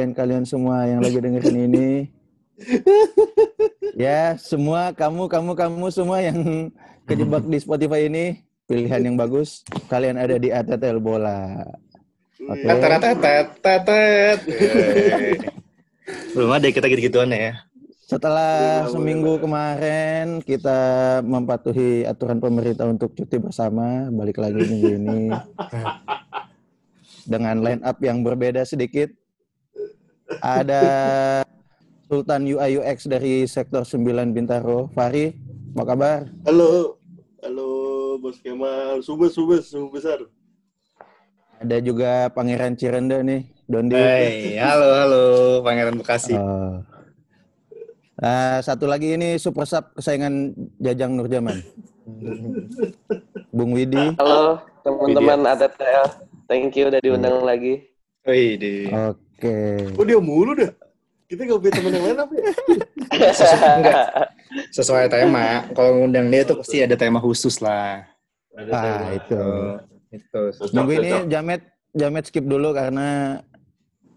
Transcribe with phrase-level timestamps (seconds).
[0.00, 2.08] Kalian-kalian semua yang lagi dengerin ini,
[4.08, 6.72] ya semua kamu, kamu, kamu semua yang
[7.04, 9.60] kejebak di Spotify ini, pilihan yang bagus.
[9.92, 11.68] Kalian ada di ATTL Bola.
[12.48, 12.64] Oke.
[13.60, 14.40] Tetet,
[16.32, 17.60] Belum ada kita gitu-gituan ya.
[18.08, 25.28] Setelah seminggu kemarin kita mematuhi aturan pemerintah untuk cuti bersama, balik lagi minggu ini
[27.36, 29.19] dengan line up yang berbeda sedikit.
[30.38, 30.82] Ada
[32.06, 35.34] Sultan UI UX dari sektor 9 Bintaro, Fari,
[35.74, 36.18] apa kabar?
[36.46, 36.94] Halo,
[37.42, 37.70] halo
[38.22, 40.22] Bos Kemal, subes subes subuh besar.
[41.58, 43.98] Ada juga Pangeran Cirende nih, Dondi.
[43.98, 45.24] Hai, halo halo
[45.66, 46.38] Pangeran Bekasi.
[46.38, 46.78] Oh.
[48.20, 51.58] Nah, satu lagi ini super sub kesayangan Jajang Nurjaman.
[53.50, 54.14] Bung Widi.
[54.14, 56.06] Halo teman-teman ATTL.
[56.46, 57.90] Thank you udah diundang lagi.
[58.28, 58.90] Wih, di.
[59.40, 59.56] Oke.
[59.96, 60.68] Oh dia mulu dah.
[61.24, 62.52] Kita gak punya teman yang lain apa ya?
[63.32, 64.06] Sesuai, enggak.
[64.68, 65.64] Sesuai tema.
[65.72, 68.04] Kalau ngundang dia tuh pasti ada tema khusus lah.
[68.68, 69.40] Ah, itu.
[69.40, 69.80] Oh,
[70.12, 70.42] itu.
[70.76, 71.64] Minggu ini Jamet
[71.96, 73.40] Jamet skip dulu karena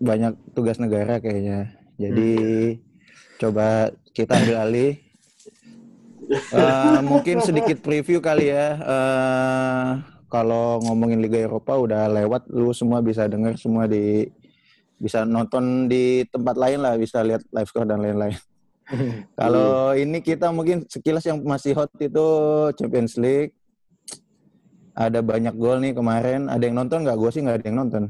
[0.03, 1.71] banyak tugas negara kayaknya.
[1.95, 2.31] Jadi
[3.39, 4.93] coba kita ambil alih.
[6.33, 8.79] Eh, mungkin sedikit preview kali ya.
[8.79, 9.89] Eh,
[10.31, 14.31] kalau ngomongin Liga Eropa udah lewat, lu semua bisa denger semua di
[15.03, 18.39] bisa nonton di tempat lain lah, bisa lihat live score dan lain-lain.
[19.39, 22.27] Kalau ini kita mungkin sekilas yang masih hot itu
[22.79, 23.51] Champions League.
[24.93, 26.47] Ada banyak gol nih kemarin.
[26.47, 27.17] Ada yang nonton nggak?
[27.17, 28.03] Gue sih nggak ada yang nonton.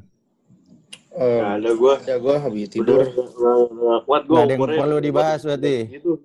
[1.13, 1.94] Oh, Gak ada gue.
[2.09, 3.06] ya gue habis tidur.
[3.06, 4.34] udah kuat gue.
[4.34, 5.75] Nggak ada yang perlu dibahas berarti.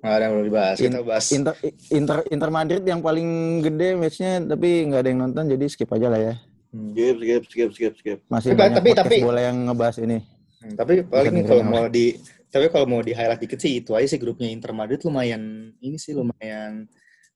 [0.00, 0.76] Nggak ada yang perlu dibahas.
[0.81, 1.25] Kita bahas.
[1.28, 1.54] Inter,
[1.93, 3.28] Inter Inter Madrid yang paling
[3.60, 6.34] gede matchnya tapi nggak ada yang nonton jadi skip aja lah ya.
[6.72, 6.93] Hmm.
[6.97, 8.19] Skip, skip, skip, skip, skip.
[8.32, 10.19] Masih Tapi- banyak tapi- tapi- bola yang ngebahas ini.
[10.58, 13.92] Hmm, Tapi paling Bisa kalau mau di tapi kalau mau di highlight dikit sih itu
[13.92, 16.88] aja sih grupnya Inter Madrid lumayan ini sih lumayan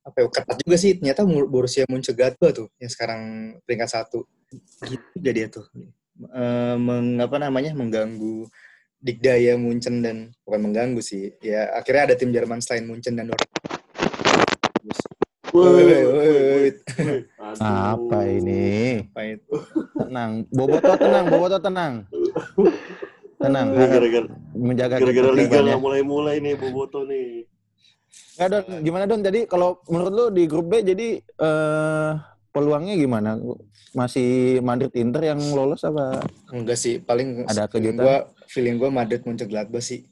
[0.02, 0.98] apa ya ketat juga sih.
[0.98, 3.20] Ternyata Borussia Mönchengladbach tuh yang sekarang
[3.62, 4.26] peringkat satu.
[4.82, 5.66] Gitu juga dia tuh.
[6.18, 8.50] Eh, meng, apa namanya mengganggu
[9.02, 13.50] dikdaya Munchen dan bukan mengganggu sih ya akhirnya ada tim Jerman selain Munchen dan Dortmund.
[17.60, 19.04] Apa ini?
[19.04, 19.54] apa itu?
[19.98, 21.92] Tenang, Boboto tenang, Boboto tenang.
[23.42, 27.44] Tenang, harap Gara-gara menjaga gara-gara liga nggak mulai-mulai nih Boboto nih.
[28.36, 29.20] Nggak, Don, gimana Don?
[29.20, 32.10] Jadi kalau menurut lu di grup B jadi eh,
[32.50, 33.36] peluangnya gimana?
[33.92, 36.24] Masih Madrid Inter yang lolos apa?
[36.48, 38.00] enggak sih paling Ada feeling kejutan?
[38.00, 38.16] gua
[38.48, 40.08] feeling gua Madrid Mönchengladbach sih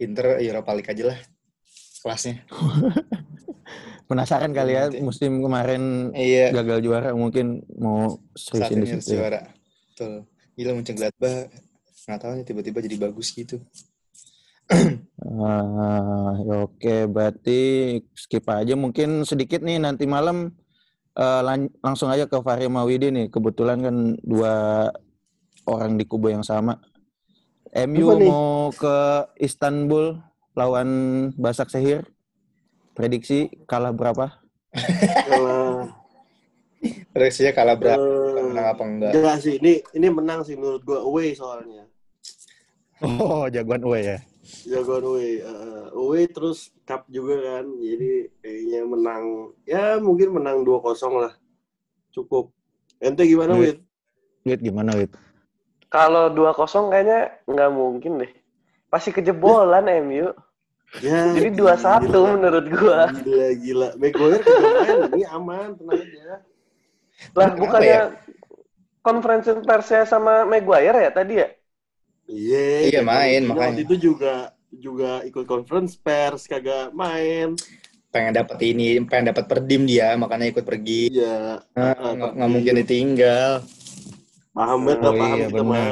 [0.00, 1.18] Inter Europa League aja lah
[2.00, 2.40] kelasnya
[4.08, 5.04] Penasaran kali ya Nanti.
[5.04, 9.12] musim kemarin iya gagal juara mungkin mau seriusin di situ.
[9.12, 9.16] ya.
[9.20, 9.40] juara.
[9.92, 10.12] Betul.
[10.56, 11.52] Gila Mönchengladbach
[12.08, 13.56] nggak tahu nih tiba-tiba jadi bagus gitu.
[15.18, 17.58] Ah, ya oke, berarti
[18.14, 20.54] skip aja mungkin sedikit nih nanti malam
[21.18, 23.26] eh, lan- langsung aja ke Fahri Mawidi nih.
[23.34, 24.52] Kebetulan kan dua
[25.68, 26.78] orang di kubu yang sama.
[27.74, 28.32] MU Apa nih?
[28.32, 28.96] mau ke
[29.40, 30.16] Istanbul
[30.56, 30.88] lawan
[31.36, 32.06] Basak Sehir.
[32.96, 34.42] Prediksi kalah berapa?
[35.28, 35.88] Kalah.
[37.16, 37.98] Reaksinya kalah berapa?
[37.98, 39.14] Eh, Menang apa enggak?
[39.18, 41.87] Enggak sih, ini ini menang sih menurut gue away soalnya.
[42.98, 44.18] Oh, jagoan away ya.
[44.64, 49.24] Jagoan away, Eh, away terus cup juga kan, jadi kayaknya menang,
[49.62, 50.88] ya mungkin menang 2-0
[51.20, 51.34] lah,
[52.10, 52.50] cukup.
[52.98, 53.54] Ente gimana.
[53.54, 53.78] Wid?
[54.42, 55.12] Wit gimana Wit?
[55.88, 58.32] Kalau 2-0 kayaknya nggak mungkin deh.
[58.88, 60.32] Pasti kejebolan MU.
[61.04, 62.32] Ya, Jadi 2-1 gila.
[62.34, 63.12] menurut gua.
[63.12, 63.88] Gila, gila.
[64.00, 66.24] Maguire kagak main, ini aman, tenang aja.
[67.36, 68.02] Lah Kenapa bukannya ya?
[69.04, 71.48] konferensi persnya sama Maguire ya tadi ya?
[72.28, 72.56] Iya,
[72.88, 73.66] Iya, kagak- main, dia makanya.
[73.72, 74.32] Waktu itu juga
[74.84, 77.56] juga ikut conference pers, kagak main.
[78.12, 81.12] Pengen dapat ini, pengen dapat perdim dia, makanya ikut pergi.
[81.12, 81.60] Iya.
[81.76, 83.52] Nah, Ah, nggak nggak mungkin ditinggal.
[84.56, 85.88] Paham banget, Oh paham iya, kita mah.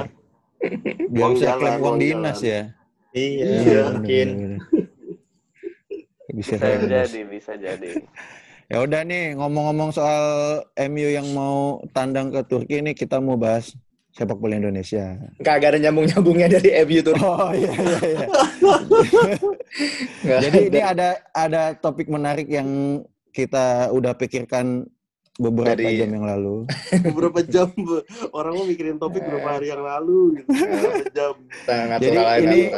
[1.07, 2.53] Biar Uang bisa klaim uang dinas jalan.
[2.53, 2.61] ya.
[3.17, 3.81] Iya, Iya.
[3.97, 4.29] mungkin.
[6.37, 7.89] Bisa Bisa jadi, bisa jadi.
[8.67, 10.25] Ya udah nih ngomong-ngomong soal
[10.75, 13.71] MU yang mau tandang ke Turki nih kita mau bahas
[14.17, 15.21] sepak bola Indonesia.
[15.45, 17.15] Kagak ada nyambung-nyambungnya dari MU tuh.
[17.21, 18.27] Oh iya iya iya.
[20.41, 20.69] Jadi ada.
[20.73, 23.03] ini ada ada topik menarik yang
[23.37, 24.89] kita udah pikirkan
[25.37, 26.65] beberapa Dari- jam yang lalu.
[27.13, 27.69] beberapa jam
[28.33, 30.49] orang mau mikirin topik beberapa hari yang lalu gitu.
[30.65, 31.35] Beberapa jam.
[31.69, 32.69] Nah, Jadi ini-.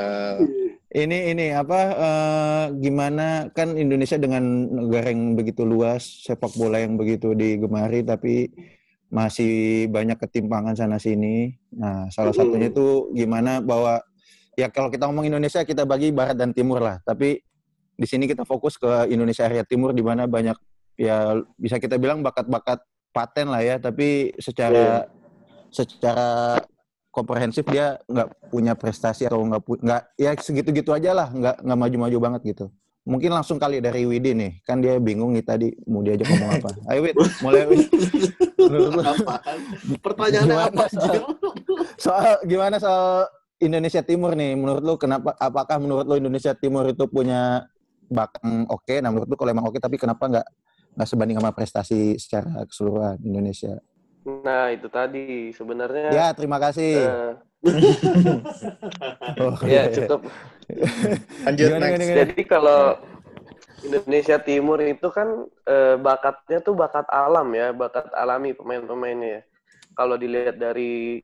[0.89, 4.41] Ini ini apa eh, gimana kan Indonesia dengan
[4.73, 8.49] negara yang begitu luas, sepak bola yang begitu digemari tapi
[9.09, 11.57] masih banyak ketimpangan sana sini.
[11.73, 14.05] Nah, salah satunya itu gimana bahwa
[14.53, 17.01] ya kalau kita ngomong Indonesia kita bagi barat dan timur lah.
[17.05, 17.41] Tapi
[17.99, 20.55] di sini kita fokus ke Indonesia area timur di mana banyak
[21.01, 25.09] ya bisa kita bilang bakat-bakat paten lah ya, tapi secara
[25.73, 26.61] secara
[27.09, 32.19] komprehensif dia nggak punya prestasi atau nggak nggak ya segitu-gitu aja lah, nggak nggak maju-maju
[32.21, 32.67] banget gitu.
[33.09, 36.71] Mungkin langsung kali dari Widi nih, kan dia bingung nih tadi mau diajak ngomong apa.
[36.93, 37.81] Ayo Wid, mulai Wid.
[40.05, 40.85] Pertanyaannya Gimana apa?
[40.93, 41.17] soal,
[41.97, 43.25] soal gimana soal
[43.65, 44.53] Indonesia Timur nih?
[44.61, 45.33] Menurut lu kenapa?
[45.41, 47.65] Apakah menurut lu Indonesia Timur itu punya
[48.13, 48.95] bakat yang oke?
[49.01, 50.47] Nah menurut lu kalau emang oke, tapi kenapa nggak
[51.01, 53.81] nggak sebanding sama prestasi secara keseluruhan Indonesia?
[54.29, 57.09] Nah, itu tadi sebenarnya Ya terima kasih.
[57.09, 57.33] eh,
[59.39, 60.27] Oh, ya cukup.
[61.47, 61.91] Lanjut Gimana, next.
[61.91, 62.19] gimana, gimana?
[62.23, 62.81] Jadi kalau
[63.87, 69.31] Indonesia Timur itu kan eh, bakatnya tuh bakat alam ya, bakat alami pemain-pemainnya.
[69.31, 69.41] ya.
[69.95, 71.23] Kalau dilihat dari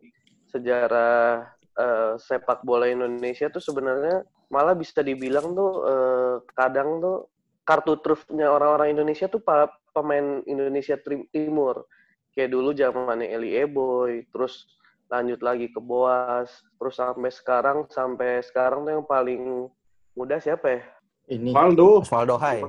[0.50, 7.30] sejarah eh, sepak bola Indonesia tuh sebenarnya malah bisa dibilang tuh eh, kadang tuh
[7.66, 10.94] kartu trufnya orang-orang Indonesia tuh para pemain Indonesia
[11.30, 11.86] Timur.
[12.34, 14.66] Kayak dulu zamannya Eli Eboy, terus
[15.08, 19.68] lanjut lagi ke Boas, terus sampai sekarang sampai sekarang tuh yang paling
[20.12, 20.82] muda siapa ya?
[21.24, 22.04] Ini Valdo.
[22.04, 22.60] Osvaldo Hai.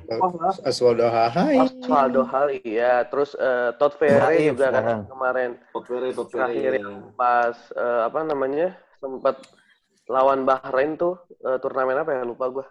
[0.64, 1.60] Aswaldo Hahai.
[1.60, 6.32] Osvaldo Hali ya, terus eh, Todd Raif juga kan kemarin Tokvere, Tokvere.
[6.32, 6.80] terakhir ya.
[6.80, 9.44] yang pas eh, apa namanya sempat
[10.08, 12.66] lawan Bahrain tuh eh, turnamen apa ya lupa gue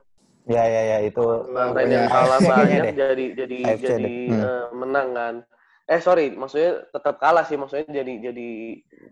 [0.45, 1.25] Ya ya ya itu.
[1.53, 4.29] Bahrain Pokoknya yang kalah kayaknya banyak jadi jadi AFC jadi deh.
[4.33, 4.41] Hmm.
[4.41, 5.35] eh, menang kan
[5.85, 8.49] eh sorry maksudnya tetap kalah sih maksudnya jadi jadi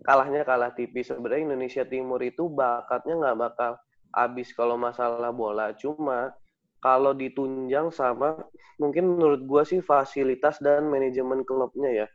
[0.09, 1.13] kalahnya kalah tipis.
[1.13, 3.73] Sebenarnya Indonesia Timur itu bakatnya nggak bakal
[4.13, 5.77] habis kalau masalah bola.
[5.77, 6.33] Cuma
[6.81, 8.41] kalau ditunjang sama
[8.81, 12.07] mungkin menurut gua sih fasilitas dan manajemen klubnya ya.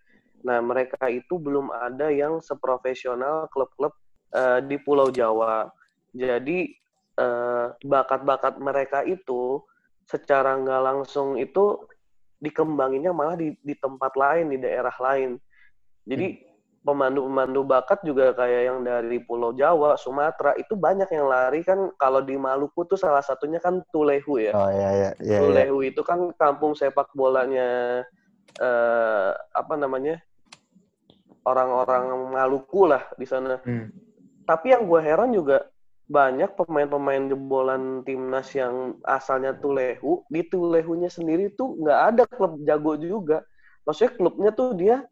[0.46, 3.94] Nah mereka itu belum ada yang seprofesional klub-klub
[4.34, 5.70] eh, di Pulau Jawa.
[6.18, 6.74] Jadi
[7.18, 9.62] eh, bakat-bakat mereka itu
[10.08, 11.84] secara nggak langsung itu
[12.38, 15.38] dikembanginnya malah di, di tempat lain di daerah lain.
[16.08, 16.48] Jadi
[16.88, 22.24] pemandu-pemandu bakat juga kayak yang dari Pulau Jawa, Sumatera itu banyak yang lari kan kalau
[22.24, 24.56] di Maluku tuh salah satunya kan Tulehu ya.
[24.56, 25.36] Oh ya ya ya.
[25.36, 25.40] ya.
[25.44, 28.02] Tulehu itu kan kampung sepak bolanya
[28.56, 30.24] eh, apa namanya
[31.44, 33.60] orang-orang Maluku lah di sana.
[33.68, 33.92] Hmm.
[34.48, 35.68] Tapi yang gue heran juga
[36.08, 42.96] banyak pemain-pemain jebolan timnas yang asalnya Tulehu, di Tulehunya sendiri tuh nggak ada klub jago
[42.96, 43.44] juga.
[43.84, 45.04] Maksudnya klubnya tuh dia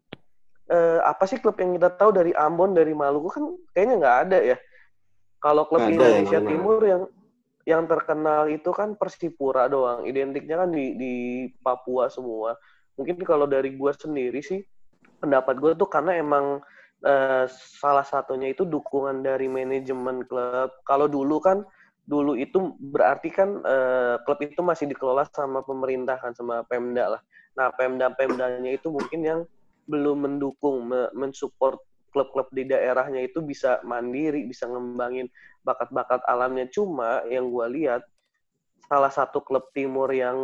[0.72, 3.44] eh, apa sih klub yang kita tahu dari Ambon, dari Maluku kan
[3.76, 4.56] kayaknya nggak ada ya.
[5.36, 6.48] Kalau klub ada, Indonesia ada.
[6.48, 7.02] Timur yang
[7.68, 10.08] yang terkenal itu kan Persipura doang.
[10.08, 11.14] Identiknya kan di di
[11.60, 12.56] Papua semua.
[12.96, 14.64] Mungkin kalau dari gue sendiri sih
[15.20, 16.64] pendapat gue tuh karena emang
[17.06, 17.46] eh,
[17.78, 20.74] salah satunya itu dukungan dari manajemen klub.
[20.82, 21.62] Kalau dulu kan
[22.06, 27.22] dulu itu berarti kan eh, klub itu masih dikelola sama pemerintah kan sama Pemda lah.
[27.56, 29.40] Nah, Pemda-pemdanya itu mungkin yang
[29.86, 31.78] belum mendukung me- mensupport
[32.12, 35.28] klub-klub di daerahnya itu bisa mandiri, bisa ngembangin
[35.64, 36.68] bakat-bakat alamnya.
[36.68, 38.02] Cuma yang gue lihat
[38.86, 40.38] salah satu klub timur yang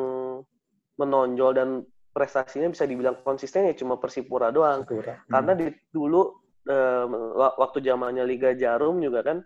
[0.99, 1.69] menonjol dan
[2.13, 4.85] prestasinya bisa dibilang konsisten ya cuma Persipura doang.
[5.33, 9.39] Karena di dulu wa- waktu zamannya Liga Jarum juga kan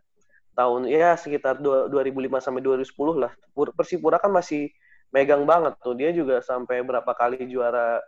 [0.56, 3.32] tahun ya sekitar dua- 2005 sampai 2010 lah.
[3.52, 4.72] Pur- Persipura kan masih
[5.12, 5.92] megang banget tuh.
[5.96, 8.00] Dia juga sampai berapa kali juara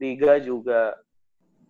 [0.00, 0.96] liga juga.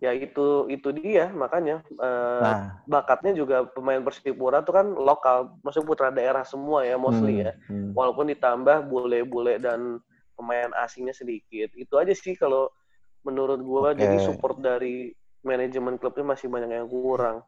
[0.03, 5.87] Ya itu itu dia makanya eh, Nah, bakatnya juga pemain Persipura tuh kan lokal, maksudnya
[5.87, 7.51] putra daerah semua ya mostly hmm, ya.
[7.71, 7.91] hmm.
[7.95, 9.99] Walaupun ditambah bule-bule dan
[10.35, 11.71] pemain asingnya sedikit.
[11.75, 12.67] Itu aja sih kalau
[13.23, 14.03] menurut gua Oke.
[14.03, 15.15] jadi support dari
[15.45, 17.45] manajemen klubnya masih banyak yang kurang.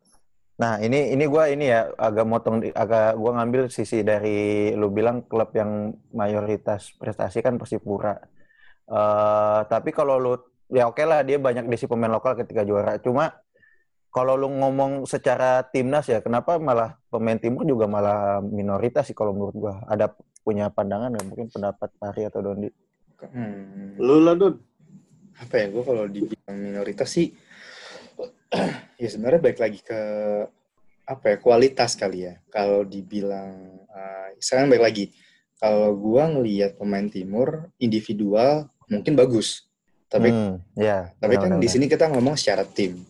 [0.58, 5.26] Nah, ini ini gua ini ya agak motong agak gua ngambil sisi dari lu bilang
[5.30, 8.18] klub yang mayoritas prestasi kan Persipura.
[8.90, 10.34] Eh tapi kalau lu
[10.74, 12.98] ya oke lah dia banyak diisi pemain lokal ketika juara.
[12.98, 13.38] Cuma
[14.10, 19.38] kalau lu ngomong secara timnas ya, kenapa malah pemain timur juga malah minoritas sih kalau
[19.38, 19.74] menurut gua.
[19.86, 20.10] Ada
[20.42, 21.26] punya pandangan nggak?
[21.28, 22.70] Mungkin pendapat Pari atau Dondi.
[23.30, 23.94] Hmm.
[24.02, 24.58] Lu lah, Dun.
[25.38, 27.30] apa ya gue kalau dibilang minoritas sih
[29.02, 30.02] ya sebenarnya baik lagi ke
[31.08, 32.36] apa ya kualitas kali ya.
[32.52, 35.06] Kalau dibilang uh, sekarang baik lagi.
[35.58, 39.66] Kalau gue ngelihat pemain timur individual mungkin bagus.
[40.08, 41.12] Tapi Hmm, ya.
[41.20, 41.64] tapi kan benar-benar.
[41.64, 43.04] di sini kita ngomong secara tim.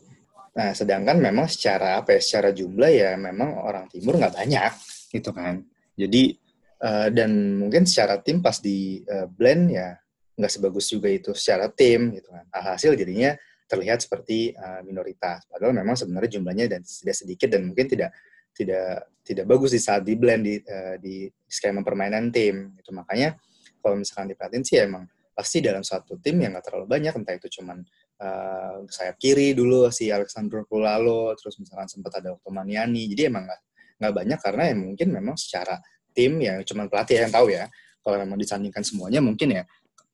[0.57, 4.73] Nah sedangkan memang secara apa ya secara jumlah ya memang orang timur nggak banyak
[5.13, 5.61] gitu kan.
[5.93, 6.33] Jadi
[6.81, 9.93] eh, dan mungkin secara tim pas di eh, blend ya
[10.37, 12.49] nggak sebagus juga itu secara tim gitu kan.
[12.49, 15.43] Alhasil jadinya terlihat seperti uh, minoritas.
[15.51, 18.15] Padahal memang sebenarnya jumlahnya dan tidak sedikit dan mungkin tidak
[18.55, 22.73] tidak tidak bagus di saat di blend di, uh, di skema permainan tim.
[22.79, 23.35] Itu makanya
[23.83, 25.05] kalau misalkan diperhatiin sih emang
[25.37, 27.85] pasti dalam suatu tim yang nggak terlalu banyak entah itu cuman
[28.17, 33.61] uh, sayap kiri dulu si Alexander Pulalo terus misalkan sempat ada Ottomaniani jadi emang nggak
[34.01, 35.77] nggak banyak karena ya mungkin memang secara
[36.09, 37.69] tim ya cuman pelatih yang tahu ya
[38.01, 39.63] kalau memang disandingkan semuanya mungkin ya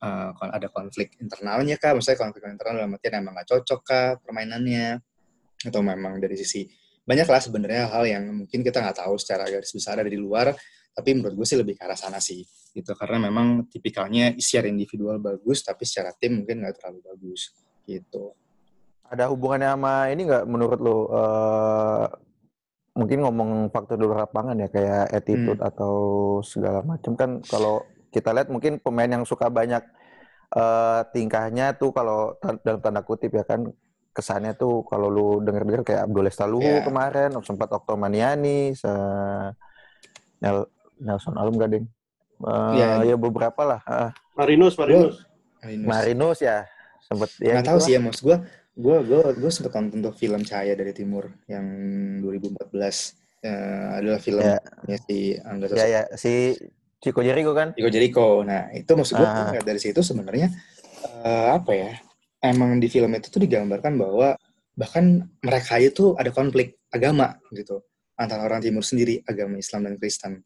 [0.04, 1.96] uh, ada konflik internalnya kah?
[1.96, 5.00] Maksudnya konflik internal dalam artian emang nggak cocok kah permainannya?
[5.64, 6.68] Atau memang dari sisi
[7.04, 10.56] banyak lah sebenarnya hal yang mungkin kita nggak tahu secara garis besar dari luar
[10.94, 12.94] tapi menurut gue sih lebih ke arah sana sih gitu.
[12.94, 17.56] Karena memang tipikalnya secara individual bagus tapi secara tim mungkin nggak terlalu bagus
[17.90, 18.38] gitu.
[19.10, 22.08] Ada hubungannya sama ini nggak menurut lo uh,
[22.94, 25.70] mungkin ngomong faktor di lapangan ya kayak attitude hmm.
[25.70, 25.94] atau
[26.46, 27.82] segala macam kan kalau
[28.14, 29.82] kita lihat mungkin pemain yang suka banyak
[30.54, 33.74] uh, tingkahnya tuh kalau dalam tanda kutip ya kan
[34.14, 36.86] kesannya tuh kalau lu denger-denger kayak Abdul Estaluhu yeah.
[36.86, 38.94] kemarin sempat Oktomaniani se
[40.38, 40.70] Nel
[41.02, 41.90] Nelson Alum Gading
[42.46, 43.14] uh, yeah, yeah.
[43.14, 44.14] ya beberapa lah uh.
[44.38, 45.26] Marinus Marinus
[45.66, 46.70] Marinus, Marinus ya
[47.02, 48.38] sempat ya nggak gitu tahu sih ya mas gue
[48.74, 51.66] gue gue gue sempat nonton tuh film Cahaya dari Timur yang
[52.22, 52.90] 2014 uh,
[53.46, 54.98] eh, adalah film ya.
[55.06, 56.58] si Angga Ya ya si
[57.04, 57.76] Chico Jericho kan?
[57.76, 58.48] Chico Jericho.
[58.48, 59.52] Nah itu maksud gue ah.
[59.60, 60.48] dari situ sebenarnya
[61.28, 61.92] uh, apa ya?
[62.40, 64.40] Emang di film itu tuh digambarkan bahwa
[64.74, 67.84] bahkan mereka itu ada konflik agama gitu
[68.18, 70.42] antara orang Timur sendiri agama Islam dan Kristen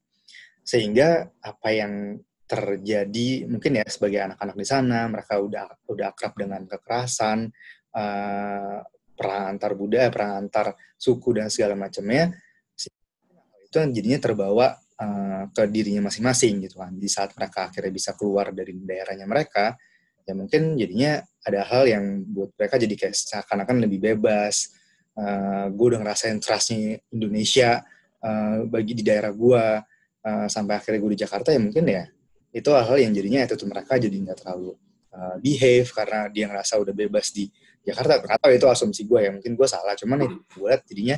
[0.68, 6.68] sehingga apa yang terjadi mungkin ya sebagai anak-anak di sana mereka udah udah akrab dengan
[6.68, 7.48] kekerasan
[7.96, 8.80] uh,
[9.18, 12.38] perang antar budaya, perang antar suku dan segala macamnya,
[12.78, 16.94] itu jadinya terbawa uh, ke dirinya masing-masing gitu kan.
[16.94, 19.78] Di saat mereka akhirnya bisa keluar dari daerahnya mereka,
[20.28, 24.74] ya mungkin jadinya ada hal yang buat mereka jadi kayak seakan-akan lebih bebas.
[25.18, 27.82] Uh, gue udah ngerasain trustnya Indonesia
[28.22, 29.64] uh, bagi di daerah gue
[30.28, 32.06] uh, sampai akhirnya gue di Jakarta ya mungkin ya
[32.54, 34.78] itu hal-hal yang jadinya itu tuh mereka jadi nggak terlalu
[35.14, 37.50] uh, behave karena dia ngerasa udah bebas di
[37.82, 41.18] Jakarta atau itu asumsi gue ya mungkin gue salah cuman ya gue liat jadinya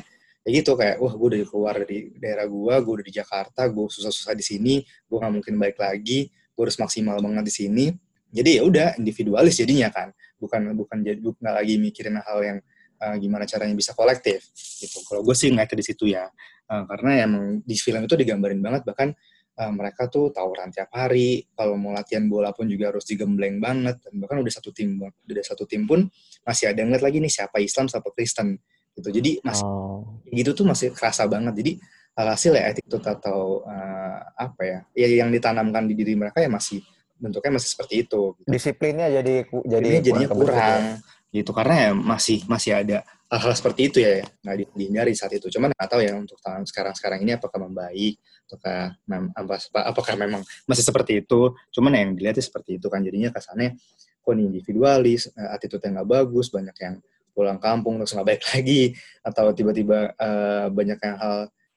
[0.50, 3.86] kayak gitu kayak wah gue udah keluar dari daerah gue gue udah di Jakarta gue
[3.86, 7.86] susah-susah di sini gue nggak mungkin baik lagi gue harus maksimal banget di sini.
[8.30, 10.10] Jadi ya udah individualis jadinya kan
[10.42, 12.58] bukan bukan jadi bukan lagi mikirin hal yang
[12.98, 15.06] uh, gimana caranya bisa kolektif gitu.
[15.06, 16.26] Kalau gue sih nggak di situ ya
[16.66, 19.14] uh, karena emang di film itu digambarin banget bahkan
[19.58, 24.02] uh, mereka tuh tawuran tiap hari kalau mau latihan bola pun juga harus digembleng banget
[24.02, 26.10] dan bahkan udah satu tim udah satu tim pun
[26.42, 28.58] masih ada ngeliat lagi nih siapa Islam siapa Kristen
[28.96, 29.08] gitu.
[29.10, 30.20] Jadi masih oh.
[30.30, 31.54] gitu tuh masih kerasa banget.
[31.56, 31.72] Jadi
[32.20, 36.84] hasil ya attitude atau uh, apa ya ya yang ditanamkan di diri mereka ya masih
[37.16, 38.48] bentuknya masih seperti itu gitu.
[38.48, 40.82] disiplinnya jadi jadi jadinya kurang, kurang
[41.30, 41.50] gitu.
[41.54, 42.98] Karena ya masih masih ada
[43.30, 45.46] hal-hal seperti itu ya nggak dihindari saat itu.
[45.48, 48.18] Cuman nggak tahu ya untuk tahun sekarang sekarang ini apakah membaik
[48.50, 49.54] ataukah mem, apa,
[49.86, 51.54] apakah memang masih seperti itu.
[51.70, 53.00] Cuman yang dilihatnya seperti itu kan.
[53.00, 53.78] Jadinya kesannya
[54.20, 56.94] kok ini individualis eh, attitude yang nggak bagus banyak yang
[57.32, 58.82] pulang kampung terus nggak baik lagi
[59.24, 61.36] atau tiba-tiba uh, banyak yang hal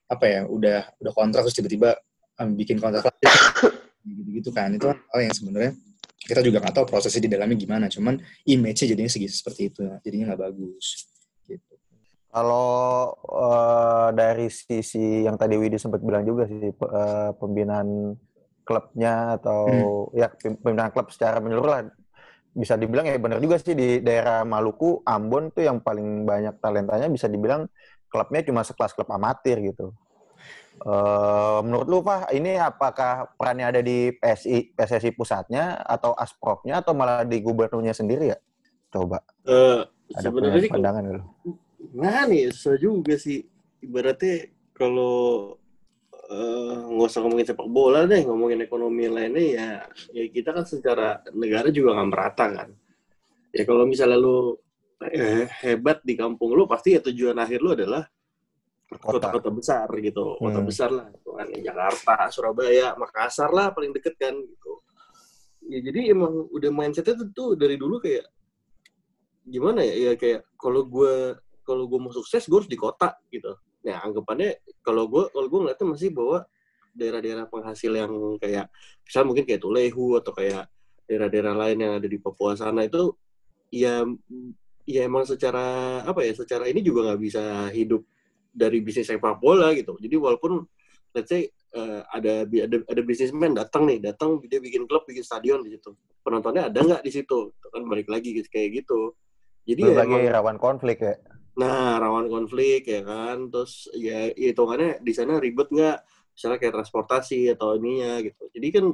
[0.09, 1.97] apa ya udah udah kontrak terus tiba-tiba
[2.37, 3.27] um, bikin kontrak lagi
[4.03, 5.73] gitu-gitu kan itu hal yang sebenarnya
[6.23, 10.33] kita juga nggak tahu prosesnya di dalamnya gimana cuman image-nya jadinya segi seperti itu jadinya
[10.33, 11.07] nggak bagus
[11.47, 11.73] gitu
[12.33, 18.15] kalau uh, dari sisi yang tadi Widi sempat bilang juga sih uh, pembinaan
[18.63, 19.59] klubnya atau
[20.11, 20.17] hmm.
[20.17, 20.27] ya
[20.63, 21.81] pembinaan klub secara menyeluruh lah
[22.53, 27.09] bisa dibilang ya benar juga sih di daerah Maluku Ambon tuh yang paling banyak talentanya
[27.09, 27.65] bisa dibilang
[28.13, 29.89] klubnya cuma sekelas klub amatir gitu.
[30.81, 36.97] Uh, menurut lu Pak, ini apakah perannya ada di PSI PSSI pusatnya atau Aspropnya atau
[36.97, 38.37] malah di gubernurnya sendiri ya?
[38.89, 39.21] Coba.
[39.45, 41.23] Uh, ada sebenarnya pandangan lu.
[41.93, 43.45] Nah nih, so juga sih.
[43.83, 45.55] Ibaratnya kalau
[46.23, 49.69] nggak uh, usah ngomongin sepak bola deh, ngomongin ekonomi lainnya ya,
[50.15, 52.69] ya kita kan secara negara juga nggak merata kan.
[53.51, 54.55] Ya kalau misalnya lu
[55.03, 58.07] eh, hebat di kampung lu, pasti ya tujuan akhir lu adalah
[58.99, 60.67] kota-kota besar gitu kota hmm.
[60.67, 64.73] besar lah kan Jakarta Surabaya Makassar lah paling deket kan gitu
[65.65, 68.27] ya jadi emang udah mindsetnya tuh, tuh dari dulu kayak
[69.47, 73.55] gimana ya ya kayak kalau gue kalau gue mau sukses gue harus di kota gitu
[73.83, 76.47] nah anggapannya kalau gue kalau gue ngeliatnya masih bahwa
[76.93, 78.71] daerah-daerah penghasil yang kayak
[79.03, 80.69] misal mungkin kayak Tulehu atau kayak
[81.09, 83.11] daerah-daerah lain yang ada di Papua sana itu
[83.73, 84.07] ya
[84.87, 88.03] ya emang secara apa ya secara ini juga nggak bisa hidup
[88.53, 89.97] dari bisnis sepak bola gitu.
[89.97, 90.61] Jadi walaupun
[91.17, 95.65] let's say uh, ada ada ada bisnismen datang nih, datang dia bikin klub, bikin stadion
[95.65, 95.97] di situ.
[96.21, 97.49] Penontonnya ada nggak di situ?
[97.49, 99.17] Itu kan balik lagi gitu, kayak gitu.
[99.65, 101.17] Jadi ya lagi emang- rawan konflik ya.
[101.53, 103.49] Nah, rawan konflik ya kan.
[103.49, 105.97] Terus ya hitungannya di sana ribet nggak?
[106.33, 108.49] Misalnya kayak transportasi atau ininya gitu.
[108.49, 108.85] Jadi kan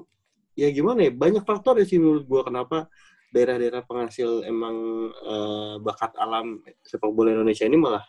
[0.60, 1.12] ya gimana ya?
[1.16, 2.92] Banyak faktor ya sih menurut gua kenapa
[3.32, 4.76] daerah-daerah penghasil emang
[5.14, 8.04] eh, bakat alam sepak bola Indonesia ini malah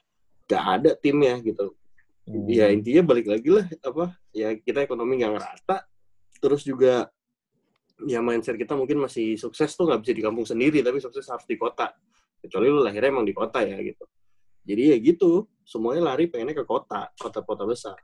[0.51, 1.79] gak ada timnya gitu.
[2.27, 2.47] Hmm.
[2.51, 4.19] Ya intinya balik lagi lah apa?
[4.35, 5.87] Ya kita ekonomi nggak ngerata.
[6.41, 7.11] Terus juga
[8.07, 11.47] ya mindset kita mungkin masih sukses tuh nggak bisa di kampung sendiri tapi sukses harus
[11.47, 11.95] di kota.
[12.41, 14.09] Kecuali lu lahirnya emang di kota ya gitu.
[14.65, 17.97] Jadi ya gitu, semuanya lari pengennya ke kota, kota-kota besar.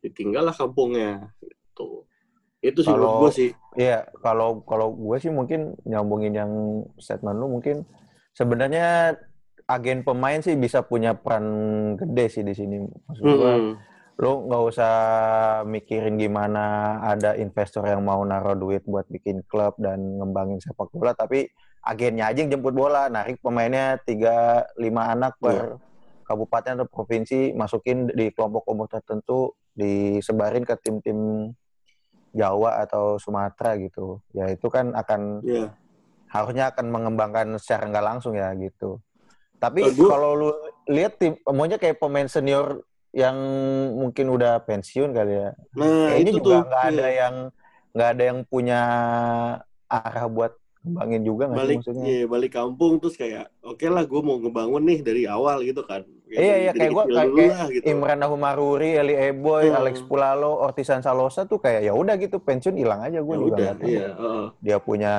[0.00, 2.06] Ditinggal lah kampungnya gitu.
[2.58, 3.50] Itu sih menurut Kalau- gue sih.
[3.78, 6.52] Iya, kalau kalau gue sih mungkin nyambungin yang
[6.98, 7.86] statement lu mungkin
[8.34, 9.14] sebenarnya
[9.68, 11.46] agen pemain sih bisa punya peran
[11.94, 12.82] gede sih di sini.
[12.82, 13.74] Maksud gue, Hmm.
[14.18, 14.94] lu nggak usah
[15.62, 21.14] mikirin gimana ada investor yang mau naruh duit buat bikin klub dan ngembangin sepak bola,
[21.14, 21.46] tapi
[21.86, 25.78] agennya aja yang jemput bola, narik pemainnya tiga lima anak per
[26.28, 31.50] kabupaten atau provinsi, masukin di kelompok umur tertentu, disebarin ke tim-tim
[32.30, 34.20] Jawa atau Sumatera gitu.
[34.36, 35.72] Ya itu kan akan Iya.
[36.28, 39.00] harusnya akan mengembangkan secara nggak langsung ya gitu.
[39.56, 40.50] Tapi gua- kalau lu
[40.86, 43.34] lihat tim, maunya kayak pemain senior yang
[43.96, 45.50] mungkin udah pensiun kali ya.
[45.72, 47.16] Nah, Kayaknya itu juga nggak ada Iya.
[47.16, 47.34] yang
[47.88, 48.80] nggak ada yang punya
[49.88, 52.04] arah buat kembangin juga nggak sih balik maksudnya?
[52.04, 56.04] iya, balik kampung terus kayak oke lah gue mau ngebangun nih dari awal gitu kan.
[56.28, 57.84] Kayak Iya iya kayak gua kecil kayak, kayak gitu.
[57.88, 59.78] Imran Nahumaruri, Eli Eboy, Hmm.
[59.80, 63.56] Alex Pulalo, Ortisan Salosa tuh kayak ya udah gitu pensiun hilang aja gue Ya juga
[63.56, 64.44] udah, iya, heeh.
[64.60, 65.12] dia punya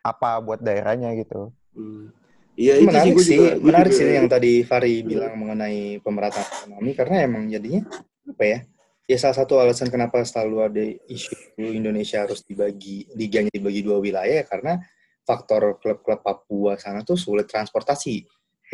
[0.00, 1.48] apa buat daerahnya gitu.
[1.72, 2.12] Hmm.
[2.54, 3.50] Iya itu sih menarik gue sih, juga.
[3.50, 7.82] gua menarik juga- sih yang tadi Fari bilang mengenai pemerataan ekonomi karena emang jadinya
[8.24, 8.58] apa ya?
[9.04, 14.40] Ya salah satu alasan kenapa selalu ada isu Indonesia harus dibagi liganya dibagi dua wilayah
[14.40, 14.80] ya karena
[15.24, 18.24] faktor klub-klub Papua sana tuh sulit transportasi.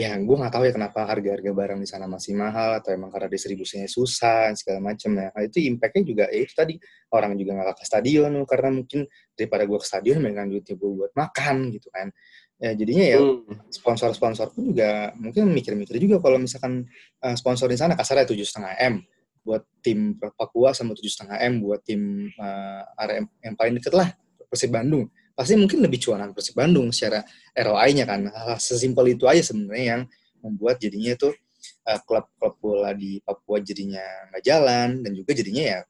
[0.01, 3.29] Ya, gue nggak tahu ya kenapa harga-harga barang di sana masih mahal atau emang karena
[3.29, 5.29] distribusinya susah segala macam ya.
[5.29, 6.75] Nah, itu impactnya juga ya itu tadi
[7.13, 9.05] orang juga nggak ke stadion karena mungkin
[9.37, 12.09] daripada gue ke stadion mendingan duitnya gue buat makan gitu kan.
[12.57, 13.61] Ya jadinya ya Hmm.
[13.69, 16.89] sponsor-sponsor pun juga mungkin mikir-mikir juga kalau misalkan
[17.21, 18.95] uh, sponsor di sana kasarnya tujuh setengah m
[19.45, 23.93] buat tim Papua sama tujuh setengah m buat tim uh, area yang- yang paling deket
[23.97, 24.09] lah
[24.49, 25.09] Persib Bandung
[25.40, 27.24] pasti mungkin lebih cuanan Persib Bandung secara
[27.57, 28.29] ROI-nya kan.
[28.61, 30.03] Sesimpel itu aja sebenarnya yang
[30.44, 31.33] membuat jadinya tuh
[31.88, 35.81] uh, klub-klub bola di Papua jadinya nggak jalan dan juga jadinya ya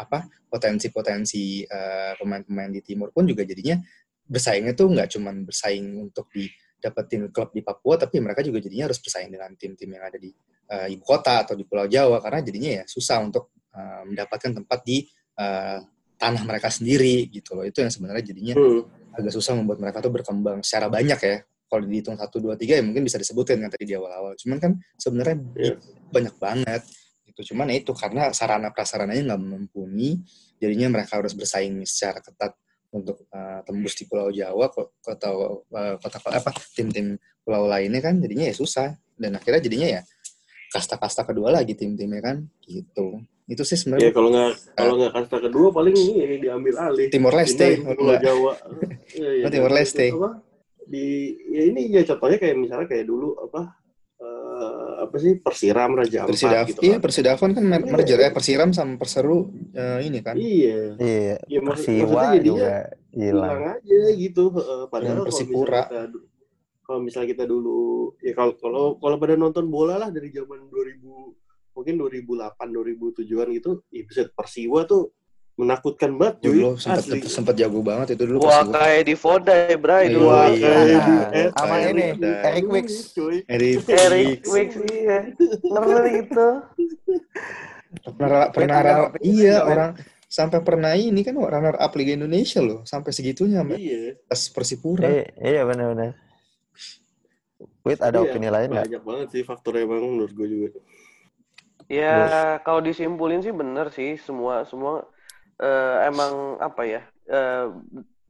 [0.00, 3.76] apa potensi-potensi uh, pemain-pemain di timur pun juga jadinya
[4.24, 6.48] bersaingnya tuh nggak cuman bersaing untuk di
[6.80, 10.30] dapetin klub di Papua, tapi mereka juga jadinya harus bersaing dengan tim-tim yang ada di
[10.70, 14.80] eh, ibu kota atau di Pulau Jawa karena jadinya ya susah untuk eh, mendapatkan tempat
[14.84, 15.08] di
[15.40, 15.80] eh,
[16.16, 17.64] tanah mereka sendiri gitu loh.
[17.64, 18.82] Itu yang sebenarnya jadinya Hmm.
[19.16, 21.36] agak susah membuat mereka tuh berkembang secara banyak ya.
[21.66, 24.38] Kalau dihitung satu dua tiga ya mungkin bisa disebutin kan tadi di awal-awal.
[24.38, 25.74] Cuman kan sebenarnya Iya.
[26.12, 26.82] banyak banget
[27.32, 27.52] gitu.
[27.52, 30.20] Cuman ya itu karena sarana prasarananya nggak mumpuni,
[30.62, 32.54] jadinya mereka harus bersaing secara ketat
[32.94, 38.16] untuk uh, tembus di Pulau Jawa ko- kota uh, kota apa tim-tim pulau lainnya kan
[38.22, 40.02] jadinya ya susah dan akhirnya jadinya ya
[40.72, 45.36] kasta-kasta kedua lagi tim-timnya kan gitu itu sih Ya sebenarnya kalau nggak kalau nggak kasta
[45.40, 47.06] kedua paling ini diambil alih.
[47.08, 48.18] Timor Leste kalau Pulau.
[48.18, 48.52] Jawa.
[49.16, 50.06] Iya, iya, Oh, Timor Leste.
[50.10, 50.30] Apa?
[50.84, 51.06] Di
[51.48, 53.62] ya ini ya contohnya kayak misalnya kayak dulu apa
[54.16, 57.00] eh, apa sih Persiram Raja Ampat Persidav gitu iya kan.
[57.00, 57.92] Persidafon kan mer- Iya.
[57.92, 59.38] merger ya Persiram sama Perseru
[59.72, 60.96] uh, ini kan Iya.
[60.96, 63.46] Iya, Ya, maksud- Persiwa juga hilang.
[63.46, 64.44] hilang aja gitu.
[64.52, 65.80] Eh, padahal kalau Persipura.
[65.80, 66.26] misalnya kita du-
[66.82, 67.80] kalau misalnya kita dulu
[68.20, 71.45] ya kalau kalau kalau pada nonton bola lah dari zaman 2000
[71.76, 75.12] mungkin 2008 2007an gitu, ya bisa Persiwa tuh
[75.54, 76.52] menakutkan banget cuy.
[76.52, 80.26] dulu sempat sempat jago banget itu dulu Wah Persiwa kayak di Vodai, Bray Iya, dulu.
[80.26, 80.60] Wah, iya.
[80.66, 82.06] kayak di- sama ini,
[82.42, 82.96] Eric Wicks.
[83.12, 83.36] cuy.
[83.46, 84.76] Eric Eric Wicks.
[84.86, 85.18] Iya.
[85.62, 86.48] Ngeri itu.
[87.96, 88.78] pernah pernah
[89.18, 89.64] iya ya.
[89.64, 89.90] orang
[90.26, 94.00] sampai pernah ini kan runner up Liga Indonesia loh sampai segitunya sampai Iya.
[94.22, 96.12] pas Persipura Iya, iya benar-benar.
[97.80, 98.84] Wait, ada Iya, opini lain nggak?
[98.84, 100.68] Banyak banget sih faktornya bang menurut gue juga.
[101.86, 105.06] Ya kalau disimpulin sih bener sih semua semua
[105.62, 107.70] eh, emang apa ya eh,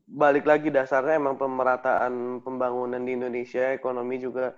[0.07, 4.53] balik lagi dasarnya emang pemerataan pembangunan di Indonesia ekonomi juga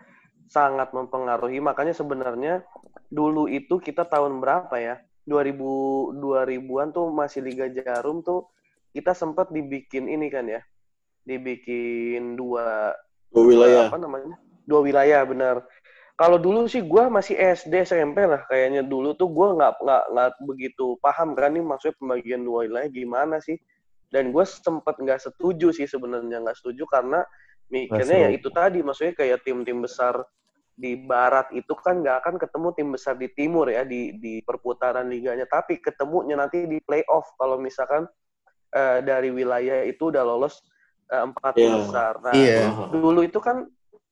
[0.51, 1.63] sangat mempengaruhi.
[1.63, 2.67] Makanya sebenarnya
[3.09, 8.49] dulu itu kita tahun berapa ya 2000 2000-an tuh masih Liga Jarum tuh
[8.93, 10.61] kita sempat dibikin ini kan ya
[11.25, 12.97] dibikin dua
[13.29, 13.93] Dua wilayah.
[13.93, 15.57] apa namanya dua wilayah benar
[16.19, 18.83] kalau dulu sih gue masih SD SMP lah kayaknya.
[18.83, 23.39] Dulu tuh gue nggak nggak nggak begitu paham kan nih maksudnya pembagian dua wilayah gimana
[23.39, 23.55] sih.
[24.11, 27.23] Dan gue sempet nggak setuju sih sebenarnya nggak setuju karena
[27.69, 30.25] Mikirnya ya itu tadi, maksudnya kayak tim-tim besar
[30.79, 35.05] di barat itu kan nggak akan ketemu tim besar di timur ya di di perputaran
[35.13, 35.45] liganya.
[35.45, 38.09] Tapi ketemunya nanti di playoff kalau misalkan
[38.73, 40.65] uh, dari wilayah itu udah lolos
[41.13, 41.77] uh, empat yeah.
[41.77, 42.13] besar.
[42.25, 42.89] Nah yeah.
[42.89, 43.69] dulu itu kan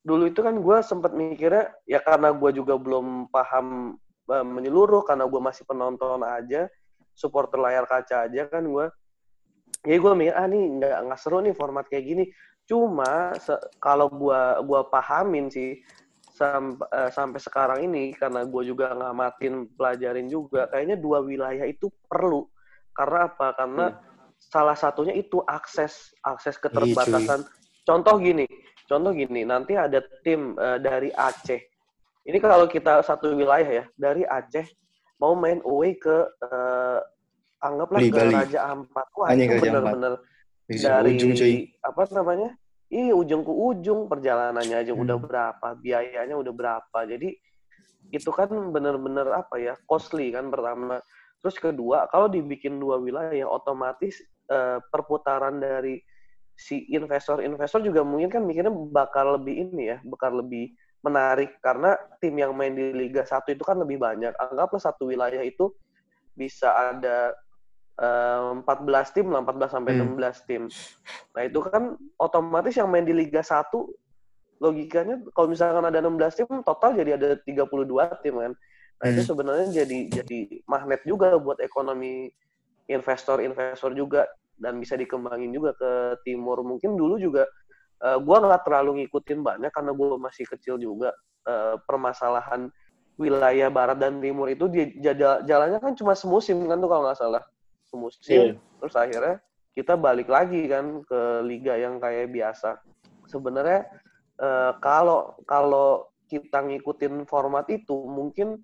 [0.06, 3.98] dulu itu kan gue sempat mikirnya ya karena gue juga belum paham
[4.30, 6.70] uh, menyeluruh karena gue masih penonton aja
[7.10, 8.86] supporter layar kaca aja kan gue
[9.86, 12.24] ya gue mikir ah nih nggak nggak seru nih format kayak gini.
[12.66, 13.30] Cuma
[13.78, 15.78] kalau gue gua pahamin sih
[16.34, 21.86] sam, uh, sampai sekarang ini karena gue juga ngamatin pelajarin juga kayaknya dua wilayah itu
[22.10, 22.50] perlu.
[22.90, 23.54] Karena apa?
[23.54, 23.98] Karena hmm.
[24.50, 27.46] salah satunya itu akses akses keterbatasan.
[27.46, 27.50] Iyi,
[27.86, 28.46] contoh gini
[28.86, 31.60] contoh gini nanti ada tim uh, dari Aceh
[32.26, 34.66] ini kalau kita satu wilayah ya dari Aceh
[35.22, 36.98] mau main away ke uh,
[37.62, 38.34] anggaplah Bali, ke Bali.
[38.34, 40.14] Raja Ampat wah itu benar-benar
[40.66, 41.32] dari ujung,
[41.86, 42.50] apa namanya
[42.86, 45.02] Iya ujung ke ujung perjalanannya aja hmm.
[45.02, 46.98] udah berapa, biayanya udah berapa.
[47.02, 47.34] Jadi
[48.14, 51.02] itu kan bener-bener apa ya costly kan pertama.
[51.42, 54.22] Terus kedua kalau dibikin dua wilayah otomatis
[54.54, 55.98] uh, perputaran dari
[56.56, 60.72] si investor-investor juga mungkin kan mikirnya bakal lebih ini ya, bakal lebih
[61.04, 64.32] menarik karena tim yang main di Liga 1 itu kan lebih banyak.
[64.34, 65.70] Anggaplah satu wilayah itu
[66.34, 67.36] bisa ada
[67.96, 70.18] 14 eh, tim lah, 14 sampai hmm.
[70.18, 70.62] 16 tim.
[71.36, 73.70] Nah, itu kan otomatis yang main di Liga 1
[74.56, 78.52] logikanya kalau misalkan ada 16 tim total jadi ada 32 tim kan.
[78.96, 79.12] Nah, hmm.
[79.12, 82.32] itu sebenarnya jadi jadi magnet juga buat ekonomi
[82.88, 84.24] investor-investor juga
[84.56, 86.60] dan bisa dikembangin juga ke timur.
[86.64, 87.44] Mungkin dulu juga
[88.04, 91.12] uh, gua nggak terlalu ngikutin banyak karena gua masih kecil juga
[91.48, 92.68] uh, permasalahan
[93.16, 94.92] wilayah barat dan timur itu dia
[95.44, 97.42] jalannya kan cuma semusim kan tuh kalau nggak salah
[97.96, 98.54] musim yeah.
[98.78, 99.36] terus akhirnya
[99.72, 102.76] kita balik lagi kan ke liga yang kayak biasa
[103.24, 103.88] sebenarnya
[104.40, 108.60] uh, kalau kalau kita ngikutin format itu mungkin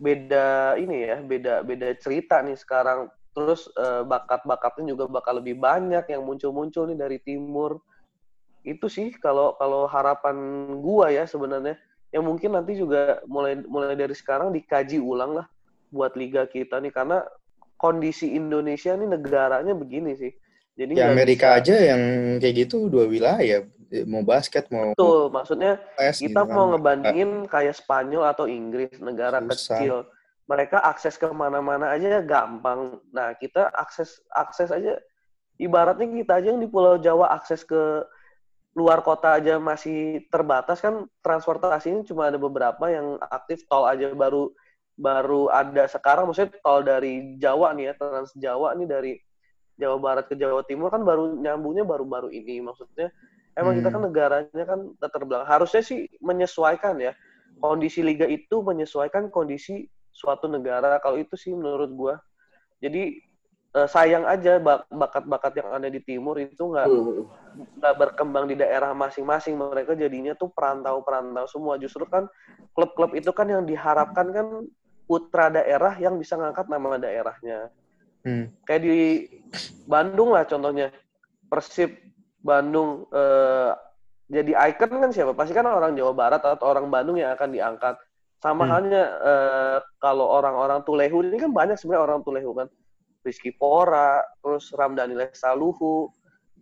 [0.00, 6.02] beda ini ya beda beda cerita nih sekarang terus uh, bakat-bakatnya juga bakal lebih banyak
[6.10, 7.78] yang muncul-muncul nih dari timur
[8.66, 10.36] itu sih kalau kalau harapan
[10.82, 11.78] gua ya sebenarnya
[12.10, 15.46] yang mungkin nanti juga mulai mulai dari sekarang dikaji ulang lah
[15.94, 17.22] buat liga kita nih karena
[17.80, 20.32] kondisi Indonesia ini negaranya begini sih.
[20.76, 22.02] Jadi ya Amerika bisa, aja yang
[22.36, 23.64] kayak gitu dua wilayah,
[24.04, 24.92] mau basket mau.
[24.92, 26.70] Betul, maksudnya kita gitu mau kan.
[26.76, 29.50] ngebandingin kayak Spanyol atau Inggris, negara Susah.
[29.50, 29.94] kecil.
[30.50, 32.98] Mereka akses ke mana-mana aja gampang.
[33.14, 34.98] Nah kita akses akses aja,
[35.62, 38.02] ibaratnya kita aja yang di Pulau Jawa akses ke
[38.74, 44.14] luar kota aja masih terbatas kan transportasi ini cuma ada beberapa yang aktif tol aja
[44.14, 44.54] baru
[44.94, 49.12] baru ada sekarang maksudnya kalau dari Jawa nih ya Trans Jawa nih dari
[49.74, 53.10] Jawa Barat ke Jawa Timur kan baru nyambungnya baru-baru ini maksudnya
[53.58, 53.78] emang hmm.
[53.82, 57.16] kita kan negaranya kan terbelakang harusnya sih menyesuaikan ya
[57.58, 62.14] kondisi liga itu menyesuaikan kondisi suatu negara kalau itu sih menurut gua
[62.82, 63.16] jadi
[63.76, 64.58] eh, sayang aja
[64.90, 67.78] bakat-bakat yang ada di timur itu nggak hmm.
[67.78, 72.26] nggak berkembang di daerah masing-masing mereka jadinya tuh perantau-perantau semua justru kan
[72.74, 74.46] klub-klub itu kan yang diharapkan kan
[75.10, 77.66] putra daerah yang bisa ngangkat nama daerahnya.
[78.22, 78.54] Hmm.
[78.62, 78.96] Kayak di
[79.90, 80.94] Bandung lah contohnya.
[81.50, 81.98] Persib
[82.38, 83.74] Bandung eh,
[84.30, 85.34] jadi ikon kan siapa?
[85.34, 87.98] Pasti kan orang Jawa Barat atau orang Bandung yang akan diangkat.
[88.40, 88.72] Sama hmm.
[88.72, 92.68] halnya eh, kalau orang-orang Tulehu ini kan banyak sebenarnya orang Tulehu kan.
[93.20, 96.08] Rizky Pora, terus Ramdhani Lestaluhu,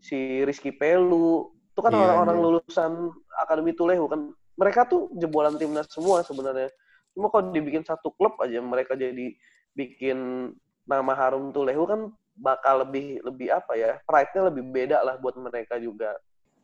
[0.03, 2.93] si Rizky Pelu, itu kan iya, orang-orang yeah, lulusan
[3.39, 4.35] Akademi Tulehu kan.
[4.59, 6.67] Mereka tuh jebolan timnas semua sebenarnya.
[7.15, 9.39] Cuma kalau dibikin satu klub aja mereka jadi
[9.79, 10.51] bikin
[10.91, 12.01] nama harum Tulehu kan
[12.39, 16.15] bakal lebih lebih apa ya pride-nya lebih beda lah buat mereka juga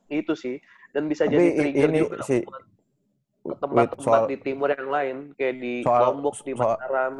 [0.06, 0.62] itu sih
[0.94, 2.62] dan bisa Tapi jadi trigger ini juga si, buat
[3.44, 7.14] tempat-tempat di timur yang lain kayak di soal, Lombok di Mataram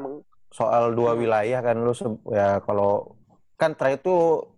[0.49, 1.21] soal dua hmm.
[1.21, 1.93] wilayah kan lu
[2.33, 3.19] ya kalau
[3.55, 4.17] kan terakhir itu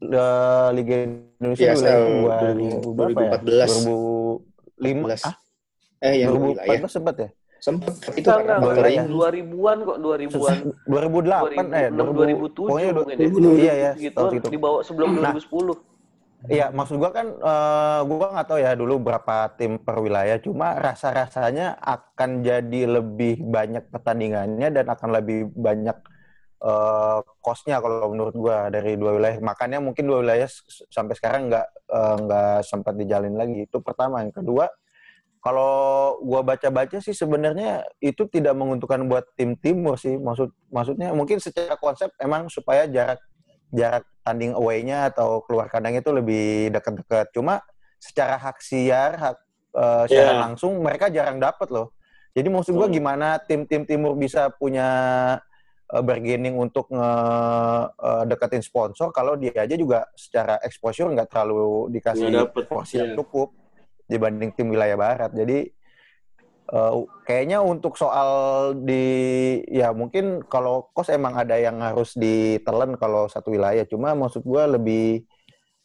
[0.08, 3.66] uh, Liga Indonesia ya, dua ribu berapa ya?
[4.78, 5.34] 2015 ah?
[6.04, 7.28] Eh yang 2014 sempat ya?
[7.56, 10.56] Sempat itu kan enggak, 2000-an kok 2000-an.
[10.86, 12.90] 2008 eh 2007 pokoknya
[13.56, 14.48] iya ya gitu, gitu.
[14.52, 15.95] dibawa sebelum nah, 2010.
[16.44, 20.76] Iya, maksud gua kan uh, gua nggak tahu ya dulu berapa tim per wilayah, cuma
[20.76, 25.96] rasa-rasanya akan jadi lebih banyak pertandingannya dan akan lebih banyak
[26.60, 29.40] uh, kosnya kalau menurut gua dari dua wilayah.
[29.40, 30.46] Makanya mungkin dua wilayah
[30.92, 33.64] sampai sekarang nggak uh, nggak sempat dijalin lagi.
[33.64, 34.20] Itu pertama.
[34.20, 34.68] Yang kedua,
[35.40, 35.72] kalau
[36.20, 40.20] gua baca-baca sih sebenarnya itu tidak menguntungkan buat tim timur sih.
[40.20, 43.18] Maksud maksudnya mungkin secara konsep emang supaya jarak
[43.74, 47.30] jarak tanding away-nya atau keluar kandang itu lebih dekat-dekat.
[47.30, 47.62] Cuma
[48.02, 49.36] secara hak siar, hak
[49.74, 50.42] uh, siaran Iya.
[50.50, 51.94] langsung mereka jarang dapat loh.
[52.36, 52.96] Jadi maksud gua Hmm.
[52.96, 54.88] gimana tim-tim timur bisa punya
[55.88, 57.12] uh, bargaining untuk nge
[57.96, 62.28] uh, deketin sponsor kalau dia aja juga secara exposure nggak terlalu dikasih
[62.68, 63.18] porsi yang iya.
[63.18, 63.48] cukup
[64.06, 65.30] dibanding tim wilayah barat.
[65.32, 65.75] Jadi
[66.72, 69.04] uh, kayaknya untuk soal di
[69.70, 73.86] ya mungkin kalau kos emang ada yang harus ditelan kalau satu wilayah.
[73.86, 75.22] Cuma maksud gua lebih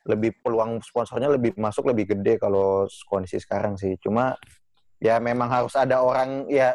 [0.09, 3.97] lebih peluang sponsornya lebih masuk lebih gede kalau kondisi sekarang sih.
[4.01, 4.33] Cuma
[5.01, 6.73] ya memang harus ada orang ya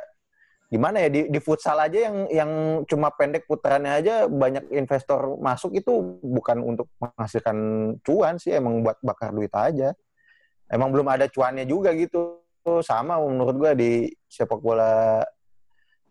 [0.66, 2.50] gimana ya di, di futsal aja yang yang
[2.90, 7.58] cuma pendek putarannya aja banyak investor masuk itu bukan untuk menghasilkan
[8.02, 9.94] cuan sih emang buat bakar duit aja.
[10.66, 12.45] Emang belum ada cuannya juga gitu.
[12.82, 15.22] Sama menurut gua di sepak bola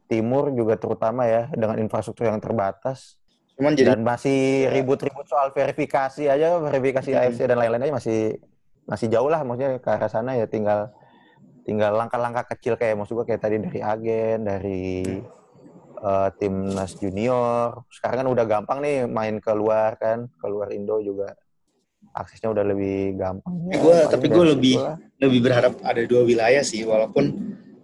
[0.06, 3.18] timur juga terutama ya dengan infrastruktur yang terbatas
[3.56, 7.20] Cuman jadi dan masih ribut-ribut soal verifikasi aja, verifikasi Hmm.
[7.24, 8.20] AFC dan lain-lain aja masih
[8.86, 10.94] masih jauh lah maksudnya ke arah sana ya tinggal
[11.66, 14.86] tinggal langkah-langkah kecil kayak maksud gua kayak tadi dari agen, dari
[16.04, 17.88] eh, timnas junior.
[17.88, 21.32] Sekarang kan udah gampang nih main keluar kan, keluar Indo juga
[22.16, 23.52] aksesnya udah lebih gampang.
[23.52, 24.98] Tapi gua- paling tapi dari gua situ lebih- lah.
[25.20, 27.26] lebih berharap ada dua wilayah sih, walaupun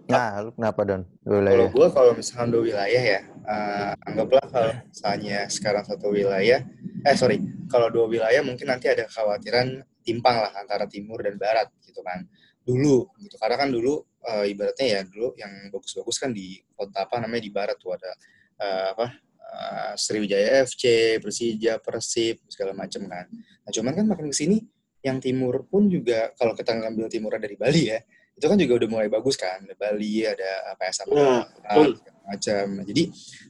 [0.02, 1.02] Nah, lu kenapa Don?
[1.24, 1.68] Dua kalau wilayah.
[1.70, 6.60] gue kalau misalkan dua wilayah ya, eh, anggaplah kalau misalnya sekarang satu wilayah,
[7.00, 7.40] eh sorry,
[7.70, 12.28] kalau dua wilayah mungkin nanti ada kekhawatiran timpang lah antara timur dan barat gitu kan.
[12.60, 17.18] Dulu gitu, karena kan dulu eh, ibaratnya ya dulu yang bagus-bagus kan di kota apa
[17.18, 18.10] namanya di barat tuh ada
[18.60, 19.06] eh, apa
[19.42, 23.26] eh, Sriwijaya FC, Persija, Persib segala macam kan.
[23.32, 24.58] Nah cuman kan makin ke sini
[25.02, 27.98] yang timur pun juga kalau kita ngambil timurnya dari Bali ya,
[28.32, 29.66] itu kan juga udah mulai bagus kan.
[29.66, 32.64] Ada Bali, ada PSM Nah, segala macam.
[32.86, 33.02] Jadi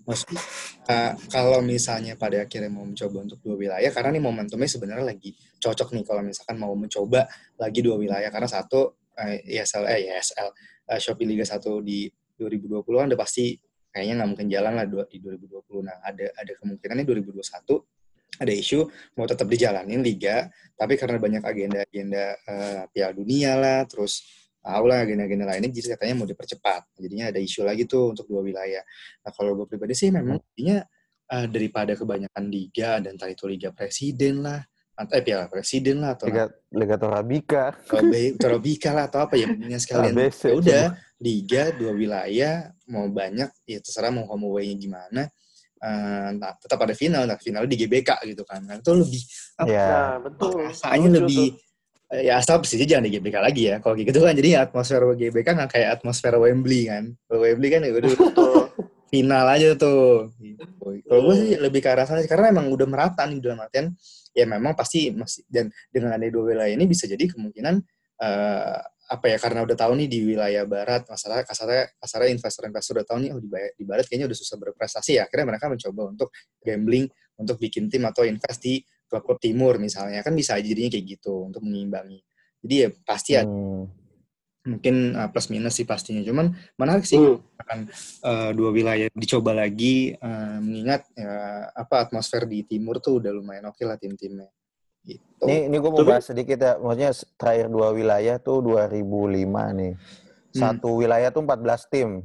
[0.02, 0.40] maksudnya
[0.88, 5.36] uh, kalau misalnya pada akhirnya mau mencoba untuk dua wilayah, karena nih momentumnya sebenarnya lagi
[5.60, 7.28] cocok nih kalau misalkan mau mencoba
[7.60, 10.48] lagi dua wilayah karena satu uh, ISL eh ISL
[10.88, 12.08] uh, Shopee Liga 1 di
[12.40, 13.54] 2020 kan udah pasti
[13.92, 15.84] kayaknya nggak mungkin jalan lah di 2020.
[15.84, 17.84] Nah, ada ada kemungkinannya 2021
[18.40, 24.24] ada isu mau tetap dijalanin liga, tapi karena banyak agenda-agenda uh, Piala Dunia lah, terus
[24.64, 26.96] tahu lah agenda-agenda lainnya, jadi katanya mau dipercepat.
[26.96, 28.80] Jadinya ada isu lagi tuh untuk dua wilayah.
[29.20, 30.80] Nah kalau gue pribadi sih memang intinya
[31.28, 36.14] uh, daripada kebanyakan liga dan entah itu liga presiden lah, atau eh Piala Presiden lah
[36.14, 37.64] atau Liga Liga Torabika.
[38.36, 40.84] Torabika lah atau apa ya punya sekalian ya udah
[41.22, 45.30] liga dua wilayah mau banyak ya terserah mau home away-nya gimana
[45.82, 49.22] Eh, nah, tetap ada final nah final di GBK gitu kan nah, itu lebih
[49.58, 49.82] apa Ya.
[49.90, 50.70] Nah, betul.
[50.70, 51.44] rasanya Lucu lebih
[52.14, 55.48] eh, ya asal sih jangan di GBK lagi ya kalau gitu kan jadi atmosfer GBK
[55.58, 58.70] nggak kayak atmosfer Wembley kan Wembley kan ya udah tuh.
[59.10, 60.62] final aja tuh gitu.
[61.10, 63.90] kalau gue sih lebih ke arah sana sih, karena emang udah merata nih dalam artian
[64.38, 67.74] ya memang pasti masih dan dengan ada dua wilayah ini bisa jadi kemungkinan
[68.22, 68.78] eh,
[69.10, 73.18] apa ya karena udah tahu nih di wilayah barat masalah kasarnya kasarnya investor-investor udah tahu
[73.26, 75.26] nih oh di, ba- di barat kayaknya udah susah berprestasi ya.
[75.26, 76.28] Akhirnya mereka mencoba untuk
[76.62, 80.22] gambling untuk bikin tim atau invest di klub-klub timur misalnya.
[80.24, 82.22] Kan bisa aja jadinya kayak gitu untuk mengimbangi.
[82.62, 83.90] Jadi ya pasti ada Hmm.
[84.62, 86.22] mungkin uh, plus minus sih pastinya.
[86.22, 87.42] Cuman menarik sih Hmm.
[87.58, 87.78] akan
[88.22, 93.66] uh, dua wilayah dicoba lagi uh, mengingat ya, apa atmosfer di timur tuh udah lumayan
[93.66, 94.46] oke lah tim-timnya
[95.04, 96.72] gitu Ini, ini gue mau bahas sedikit ya.
[96.76, 99.02] Maksudnya terakhir dua wilayah tuh 2005
[99.74, 99.92] nih.
[100.50, 102.22] Satu wilayah tuh 14 tim.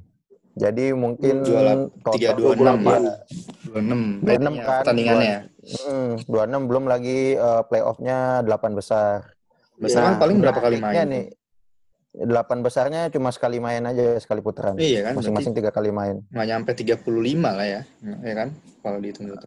[0.53, 2.99] Jadi mungkin Dua lap- tiga dua enam ya.
[3.61, 5.37] dua enam 26 kan, pertandingannya
[5.67, 9.35] Hmm, 26 belum lagi eh, playoff-nya 8 besar.
[9.75, 11.25] Besar kan Nah, paling berapa kali menariknya main nih.
[12.17, 14.73] 8 besarnya cuma sekali main aja, sekali putaran.
[14.75, 16.25] iya kan Masing-masing tiga kali main.
[16.27, 17.05] nggak nyampe 35
[17.53, 17.81] lah ya
[18.23, 18.49] ya kan
[18.81, 19.45] kalau dihitung itu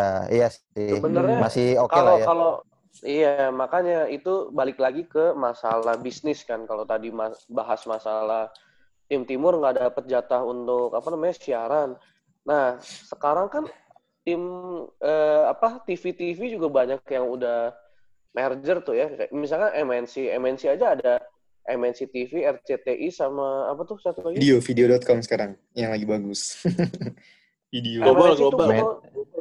[0.00, 0.96] Ya, iya sih.
[0.96, 2.26] Sebenarnya Masih oke kalau lah ya.
[2.26, 2.52] kalau
[3.04, 6.64] iya makanya itu balik lagi ke masalah bisnis kan.
[6.64, 8.48] Kalau tadi mas- bahas masalah
[9.10, 11.90] tim timur nggak dapat jatah untuk apa namanya siaran.
[12.48, 13.64] Nah sekarang kan
[14.24, 14.40] tim
[15.00, 17.74] eh, apa TV TV juga banyak yang udah
[18.32, 19.06] merger tuh ya.
[19.34, 21.14] Misalkan MNC MNC aja ada
[21.68, 24.40] MNC TV RCTI sama apa tuh satu lagi?
[24.40, 26.58] Video video.com sekarang yang lagi bagus.
[27.70, 28.02] Video.
[28.02, 28.98] Global, global.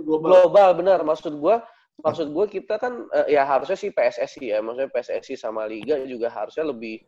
[0.10, 0.50] Global.
[0.50, 0.70] Global.
[0.82, 1.00] benar.
[1.06, 1.62] Maksud gua
[2.00, 4.60] maksud gue kita kan eh, ya harusnya sih PSSI ya.
[4.64, 7.04] Maksudnya PSSI sama liga juga harusnya lebih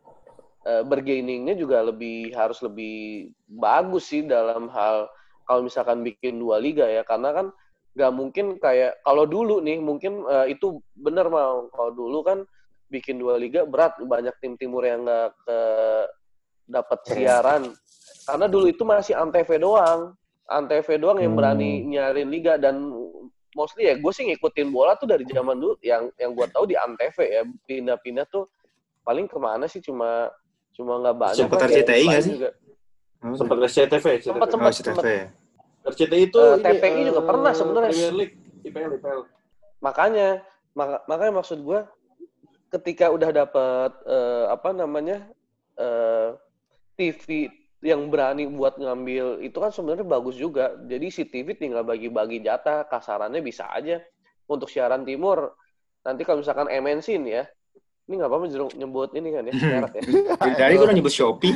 [0.68, 5.10] eh, bergainingnya juga lebih harus lebih bagus sih dalam hal
[5.48, 7.02] kalau misalkan bikin dua liga ya.
[7.02, 7.46] Karena kan
[7.92, 12.38] nggak mungkin kayak kalau dulu nih mungkin eh, itu benar mau kalau dulu kan
[12.92, 15.58] bikin dua liga berat banyak tim timur yang nggak ke
[16.68, 17.62] dapat siaran.
[18.22, 22.78] Karena dulu itu masih antv doang antv doang yang berani nyarin liga dan
[23.52, 26.74] mostly ya gue sih ngikutin bola tuh dari zaman dulu yang yang gue tahu di
[26.74, 28.48] antv ya pindah-pindah tuh
[29.02, 30.32] paling ke mana sih cuma
[30.72, 32.32] cuma nggak banyak kayak RCTI nggak sih?
[32.34, 32.50] juga.
[33.22, 34.34] Sempat SCTV, Sempat, SCTV.
[34.34, 34.72] Oh, sempat.
[34.74, 35.06] CTV.
[35.84, 37.90] RCTI itu Eh, ini, TPI juga eh, pernah sebenarnya.
[37.92, 39.20] Premier League, IPL, IPL.
[39.78, 40.28] makanya
[40.72, 41.80] maka- makanya maksud gue
[42.70, 45.28] ketika udah dapet eh, apa namanya
[45.76, 46.28] eh,
[46.94, 47.52] TV
[47.82, 52.86] yang berani buat ngambil itu kan sebenarnya bagus juga jadi si TV tinggal bagi-bagi jatah
[52.86, 53.98] kasarannya bisa aja
[54.46, 55.58] untuk siaran timur
[56.02, 57.44] nanti kalau misalkan MNC nih ya
[58.06, 60.02] ini nggak apa-apa jeruk nyebut ini kan ya merek ya
[60.62, 61.54] Dari gue udah nyebut Shopee.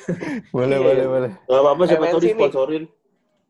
[0.56, 0.84] Boleh, Iya.
[0.84, 1.30] boleh, boleh.
[1.44, 2.84] Gak apa-apa, siapa tahu disponsorin.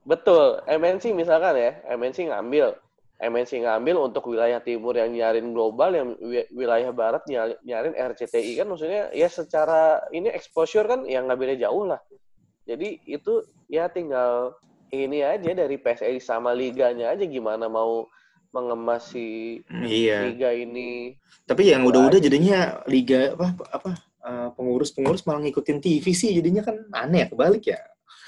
[0.03, 2.75] Betul, MNC misalkan ya, MNC ngambil,
[3.23, 8.59] MNC ngambil untuk wilayah timur yang nyarin global, yang wi- wilayah barat nyari- nyarin RCTI
[8.59, 12.03] kan maksudnya ya secara ini exposure kan yang nggak beda jauh lah.
[12.63, 14.59] Jadi itu ya tinggal
[14.91, 18.11] ini aja dari PSSI sama liganya aja gimana mau
[18.51, 20.29] mengemas si Iya.
[20.29, 21.15] liga ini.
[21.47, 23.91] Tapi yang udah-udah jadinya liga apa apa
[24.23, 27.81] eh, pengurus-pengurus malah ngikutin TV sih jadinya kan aneh ya kebalik ya.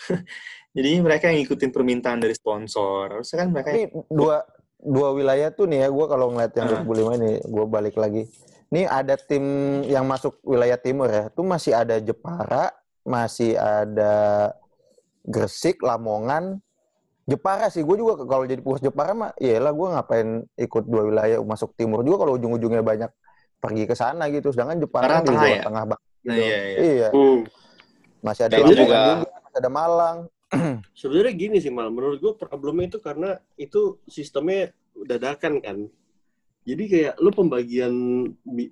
[0.75, 3.21] jadinya mereka yang ngikutin permintaan dari sponsor.
[3.21, 4.43] Harusnya kan mereka Tapi dua
[4.85, 6.73] dua wilayah tuh nih ya, gue kalau ngeliat yang Ah.
[6.79, 8.29] 25 ini, gue balik lagi.
[8.69, 9.45] Nih ada tim
[9.83, 12.69] yang masuk wilayah timur ya, tuh masih ada Jepara,
[13.03, 14.13] masih ada
[15.23, 16.61] Gresik, Lamongan,
[17.25, 17.81] Jepara sih.
[17.81, 22.05] Gue juga kalau jadi pengurus Jepara mah, iyalah gue ngapain ikut dua wilayah masuk timur
[22.05, 23.09] juga kalau ujung-ujungnya banyak
[23.57, 24.53] pergi ke sana gitu.
[24.53, 25.63] Sedangkan Jepara kan di tengah Jawa ya?
[25.65, 26.05] Tengah banget.
[26.25, 26.45] Nah, gitu.
[26.45, 26.79] iya, iya.
[26.79, 27.39] Iya, Hmm.
[28.21, 30.17] masih ada Lamongan juga- juga, masih ada Malang.
[31.01, 35.79] Sebenarnya gini sih mal, menurut gue problemnya itu karena itu sistemnya dadakan kan.
[36.65, 37.93] Jadi kayak lu pembagian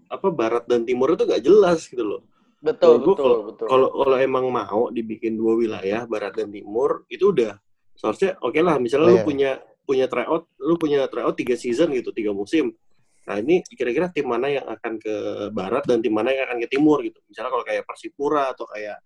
[0.09, 2.23] apa barat dan timur itu gak jelas gitu loh.
[2.63, 3.67] Betul, Menurut gua betul, betul.
[3.69, 7.59] Kalau kalau emang mau dibikin dua wilayah barat dan timur itu udah
[7.99, 8.79] seharusnya oke lah.
[8.79, 9.27] Misalnya lu Iya.
[9.27, 9.51] punya
[9.83, 12.71] punya tryout, lu punya tryout tiga season gitu, tiga musim.
[13.27, 15.15] Nah ini kira-kira tim mana yang akan ke
[15.51, 17.19] barat dan tim mana yang akan ke timur gitu.
[17.27, 18.99] Misalnya kalau kayak Persipura atau kayak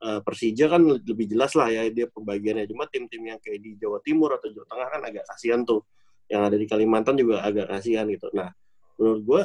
[0.00, 2.66] eh, Persija kan lebih jelas lah ya dia pembagiannya.
[2.68, 5.84] Cuma tim-tim yang kayak di Jawa Timur atau Jawa Tengah kan agak kasihan tuh.
[6.30, 8.28] Yang ada di Kalimantan juga agak kasihan gitu.
[8.32, 8.50] Nah
[9.00, 9.42] menurut gua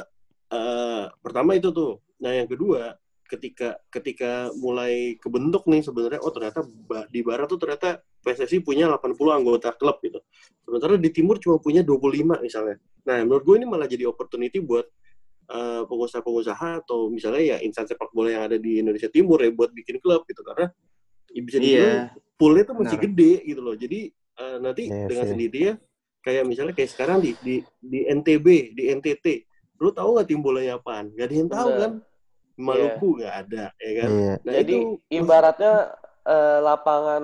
[0.52, 2.00] eh, pertama itu tuh.
[2.22, 6.62] Nah yang kedua ketika ketika mulai kebentuk nih sebenarnya oh ternyata
[7.10, 10.18] di barat tuh ternyata PSSI punya 80 anggota klub gitu.
[10.66, 12.82] Sementara di timur cuma punya 25 misalnya.
[13.06, 14.90] Nah, menurut gue ini malah jadi opportunity buat
[15.86, 20.02] pengusaha-pengusaha atau misalnya ya instansi sepak bola yang ada di Indonesia Timur ya buat bikin
[20.02, 20.70] klub gitu karena
[21.30, 22.34] ya bisa dibilang Iya.
[22.34, 23.06] poolnya tuh masih Benar.
[23.10, 23.74] gede gitu loh.
[23.74, 25.72] Jadi eh, nanti Iya dengan sendirinya
[26.20, 29.26] kayak misalnya kayak sekarang di di di NTB, di NTT,
[29.78, 31.14] lu tahu nggak tim bolanya apaan?
[31.14, 31.80] Gak ada yang tahu Benar.
[31.80, 31.92] kan?
[32.56, 34.08] Maluku nggak ada, ya kan?
[34.10, 34.32] Iya.
[34.42, 35.72] Nah, Jadi itu ibaratnya
[36.26, 37.22] eh, lapangan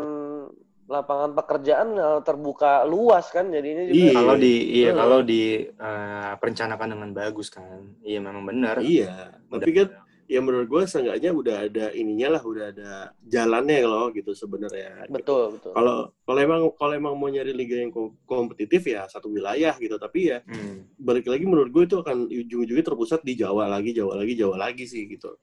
[0.90, 3.97] lapangan pekerjaan eh, terbuka luas kan jadinya juga.
[3.97, 4.12] Iya.
[4.12, 5.01] Kalau di iya Betul.
[5.01, 7.81] kalau di eh, perencanaan dengan bagus kan.
[8.03, 8.83] Iya memang benar.
[8.83, 9.88] Iya, tapi kan
[10.33, 12.90] ya menurut gue seenggaknya udah ada ininya lah, udah ada
[13.21, 15.05] jalannya loh gitu sebenarnya.
[15.12, 15.77] Betul, betul.
[15.77, 20.01] Kalau kalau emang kalau emang mau nyari liga yang kom- kompetitif ya satu wilayah gitu,
[20.01, 20.88] tapi ya Hmm.
[20.97, 24.85] balik lagi menurut gue itu akan ujung-ujungnya terpusat di Jawa lagi, Jawa lagi, Jawa lagi
[24.88, 25.37] sih gitu.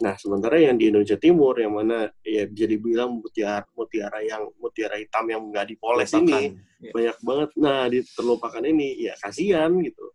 [0.00, 4.96] Nah sementara yang di Indonesia Timur yang mana ya bisa dibilang mutiara mutiara yang mutiara
[4.96, 6.90] hitam yang nggak dipoles ini Iya.
[6.90, 7.48] banyak banget.
[7.60, 10.06] Nah di terlupakan ini ya kasihan gitu.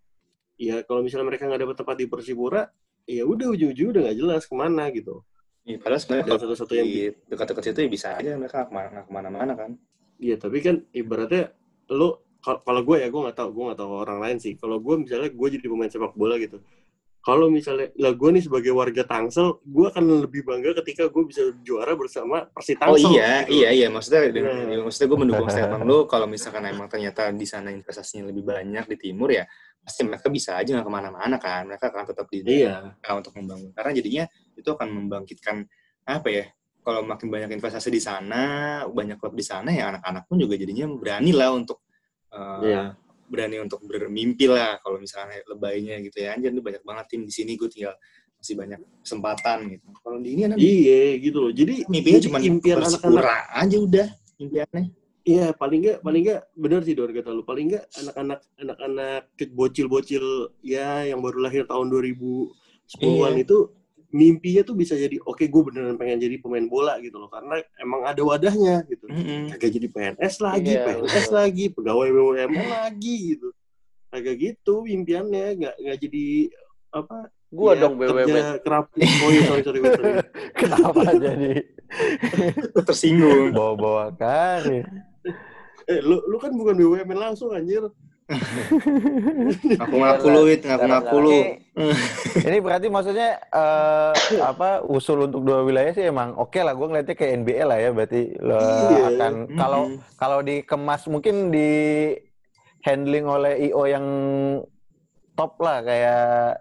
[0.58, 2.66] Ya kalau misalnya mereka nggak dapat tempat di Persipura,
[3.06, 5.22] ya udah ujung-ujung udah nggak jelas ke mana gitu.
[5.64, 9.54] Iya, padahal sebenarnya kalau satu-satu yang di dekat-dekat situ ya bisa aja mereka ke mana-mana
[9.54, 9.72] kan.
[10.18, 11.54] Iya tapi kan ibaratnya
[11.94, 14.58] lo kal- kalau gue ya gue nggak tahu gue nggak tahu orang lain sih.
[14.58, 16.58] Kalau gue misalnya gue jadi pemain sepak bola gitu.
[17.28, 21.52] Kalau misalnya lah gue nih sebagai warga Tangsel, gue akan lebih bangga ketika gue bisa
[21.60, 23.12] juara bersama Persi Oh Tangsel.
[23.12, 23.52] iya, gitu.
[23.52, 23.88] iya, iya.
[23.92, 24.88] Maksudnya, Nah.
[24.88, 26.08] maksudnya gue mendukung statement lu.
[26.08, 29.44] Kalau misalkan emang ternyata di sana investasinya lebih banyak di timur ya,
[29.84, 31.68] pasti mereka bisa aja nggak ke mana-mana kan.
[31.68, 32.96] Mereka akan tetap di Iya.
[32.96, 33.76] daerah untuk membangun.
[33.76, 34.24] Karena jadinya
[34.56, 35.56] itu akan membangkitkan
[36.08, 36.46] apa ya?
[36.80, 38.44] Kalau makin banyak investasi di sana,
[38.88, 41.84] banyak klub di sana ya anak-anak pun juga jadinya berani lah untuk
[42.32, 42.96] eh, Iya.
[43.28, 44.80] Berani untuk bermimpi lah.
[44.82, 47.96] Kalau misalnya lebaynya gitu ya, anjir lu banyak banget tim di sini, gue tinggal
[48.38, 49.88] masih banyak kesempatan gitu.
[50.00, 51.52] Kalau di ini anak Iya gitu loh.
[51.52, 54.08] Jadi mimpinya cuma impian anak-anak aja udah
[54.40, 54.86] impiannya.
[55.28, 57.44] Iya, paling nggak paling nggak benar sih Dor kata lu.
[57.44, 63.44] Paling nggak anak-anak anak-anak bocil-bocil ya yang baru lahir tahun 2010-an Iya.
[63.44, 63.58] itu
[64.08, 68.08] mimpinya tuh bisa jadi oke gue beneran pengen jadi pemain bola gitu loh karena emang
[68.08, 69.04] ada wadahnya gitu.
[69.06, 69.52] Mm-mm.
[69.52, 71.36] Kagak jadi PNS lagi, Iya, PNS betul.
[71.36, 73.52] lagi, pegawai BUMN lagi gitu.
[74.08, 76.26] Kagak gitu impiannya, nggak nggak jadi
[76.90, 77.18] apa?
[77.48, 78.60] Gua ya, dong BUMN.
[78.60, 78.86] kerap.
[78.96, 80.12] Oh iya, sorry sorry, sorry.
[80.60, 81.54] Kenapa jadi
[82.88, 83.52] Tersinggung.
[83.52, 84.88] bawa-bawa karir?
[85.84, 87.84] Eh, lu lu kan bukan BUMN langsung anjir.
[89.84, 90.62] Aku ngaku lu, Wit.
[90.64, 91.38] Ngaku ngaku lu.
[92.48, 96.76] Ini berarti maksudnya eh, apa usul untuk dua wilayah sih emang oke lah.
[96.76, 97.90] Gue ngeliatnya kayak NBA lah ya.
[97.92, 99.04] Berarti lo Iya.
[99.14, 99.98] akan kalau Mhm.
[100.16, 101.70] kalau dikemas mungkin di
[102.84, 104.06] handling oleh IO yang
[105.34, 106.60] top lah kayak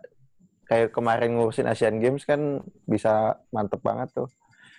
[0.67, 4.29] kayak kemarin ngurusin Asian Games kan bisa mantep banget tuh.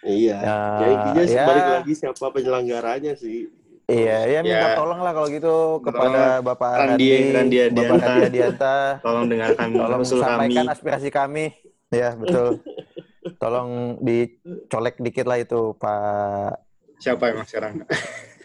[0.03, 0.37] Iya.
[0.37, 1.45] Ya, Ya intinya ya.
[1.45, 3.49] balik lagi siapa penyelenggaranya sih.
[3.87, 4.75] Iya, ya minta Ya.
[4.75, 8.03] tolong lah kalau gitu kepada Bapak Randi- Randi, Randi Bapak Adianta.
[8.05, 8.75] Randi Adianta.
[8.99, 10.27] Tolong dengarkan Tolong usul kami.
[10.27, 11.45] sampaikan aspirasi kami.
[11.87, 12.59] Ya, betul.
[13.41, 13.69] Tolong
[14.01, 16.59] dicolek dikit lah itu Pak
[16.97, 17.85] Siapa emang sekarang?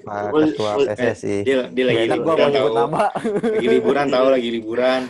[0.02, 1.42] Pak Ketua PSSI.
[1.42, 2.78] Dia, dia lagi Enak gua liburan mau nyebut tahu.
[2.78, 3.04] nama.
[3.48, 5.02] Lagi liburan tahu lagi liburan.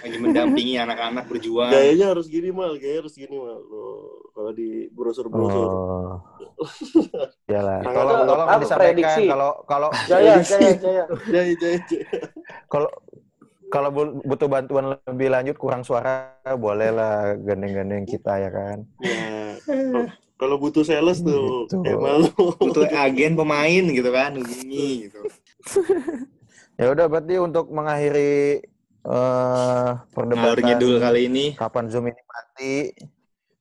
[0.00, 1.68] Lagi mendampingi anak-anak berjuang.
[1.68, 3.60] Gayanya harus gini mal, gaya harus gini mal.
[3.60, 5.68] Loh, kalau di brosur-brosur.
[5.68, 6.14] Oh.
[7.52, 9.24] Yalah, Itu tolong tolong apa, disampaikan prediksi?
[9.26, 11.04] kalau kalau Jaya, jaya, jaya.
[11.26, 12.06] Jaya, jaya, jaya.
[12.66, 12.90] kalau
[13.68, 18.78] kalau bu- butuh bantuan lebih lanjut kurang suara boleh lah gandeng-gandeng kita ya kan.
[18.98, 21.96] Ya, kalau- kalau butuh sales tuh, Gitu.
[21.96, 22.32] malu.
[22.56, 25.20] Butuh agen pemain gitu kan, hubungi gitu.
[26.74, 28.64] Ya udah berarti untuk mengakhiri
[29.00, 31.44] eh Ngalur perdebatan ngidul kali ini.
[31.56, 32.74] kapan Zoom ini mati,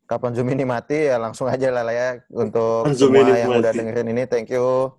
[0.09, 3.51] kapan Zoom ini mati ya langsung aja lah ya untuk Kapan Zoom semua ini yang
[3.51, 3.61] mati.
[3.61, 4.89] udah dengerin ini thank you.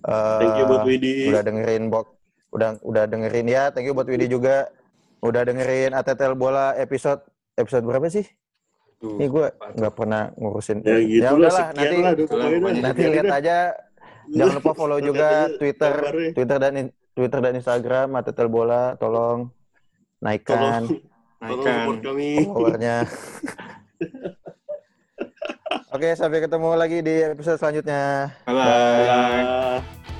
[0.00, 1.14] Eh, Thank you buat Widi.
[1.28, 2.06] Udah dengerin bok,
[2.48, 4.70] udah udah dengerin ya, thank you buat Widi juga.
[5.18, 7.20] Udah dengerin ATTL bola episode
[7.54, 8.22] episode berapa sih?
[8.98, 9.18] Tuh.
[9.18, 10.80] Ini gue nggak pernah ngurusin.
[10.80, 12.12] Ya gitu lah, udahlah nanti lah.
[12.80, 13.56] nanti lihat aja.
[14.28, 16.30] Jangan lupa follow juga Twitter, kabarnya.
[16.32, 16.72] Twitter dan
[17.12, 18.94] Twitter dan Instagram ATTL bola.
[18.94, 19.50] Tolong
[20.18, 21.78] naikkan Tolong, tolong Naikkan.
[21.82, 22.30] support kami.
[22.44, 22.96] followernya.
[25.88, 28.30] Oke, sampai ketemu lagi di episode selanjutnya.
[28.44, 28.62] Bye-bye.
[28.62, 30.17] Dadah.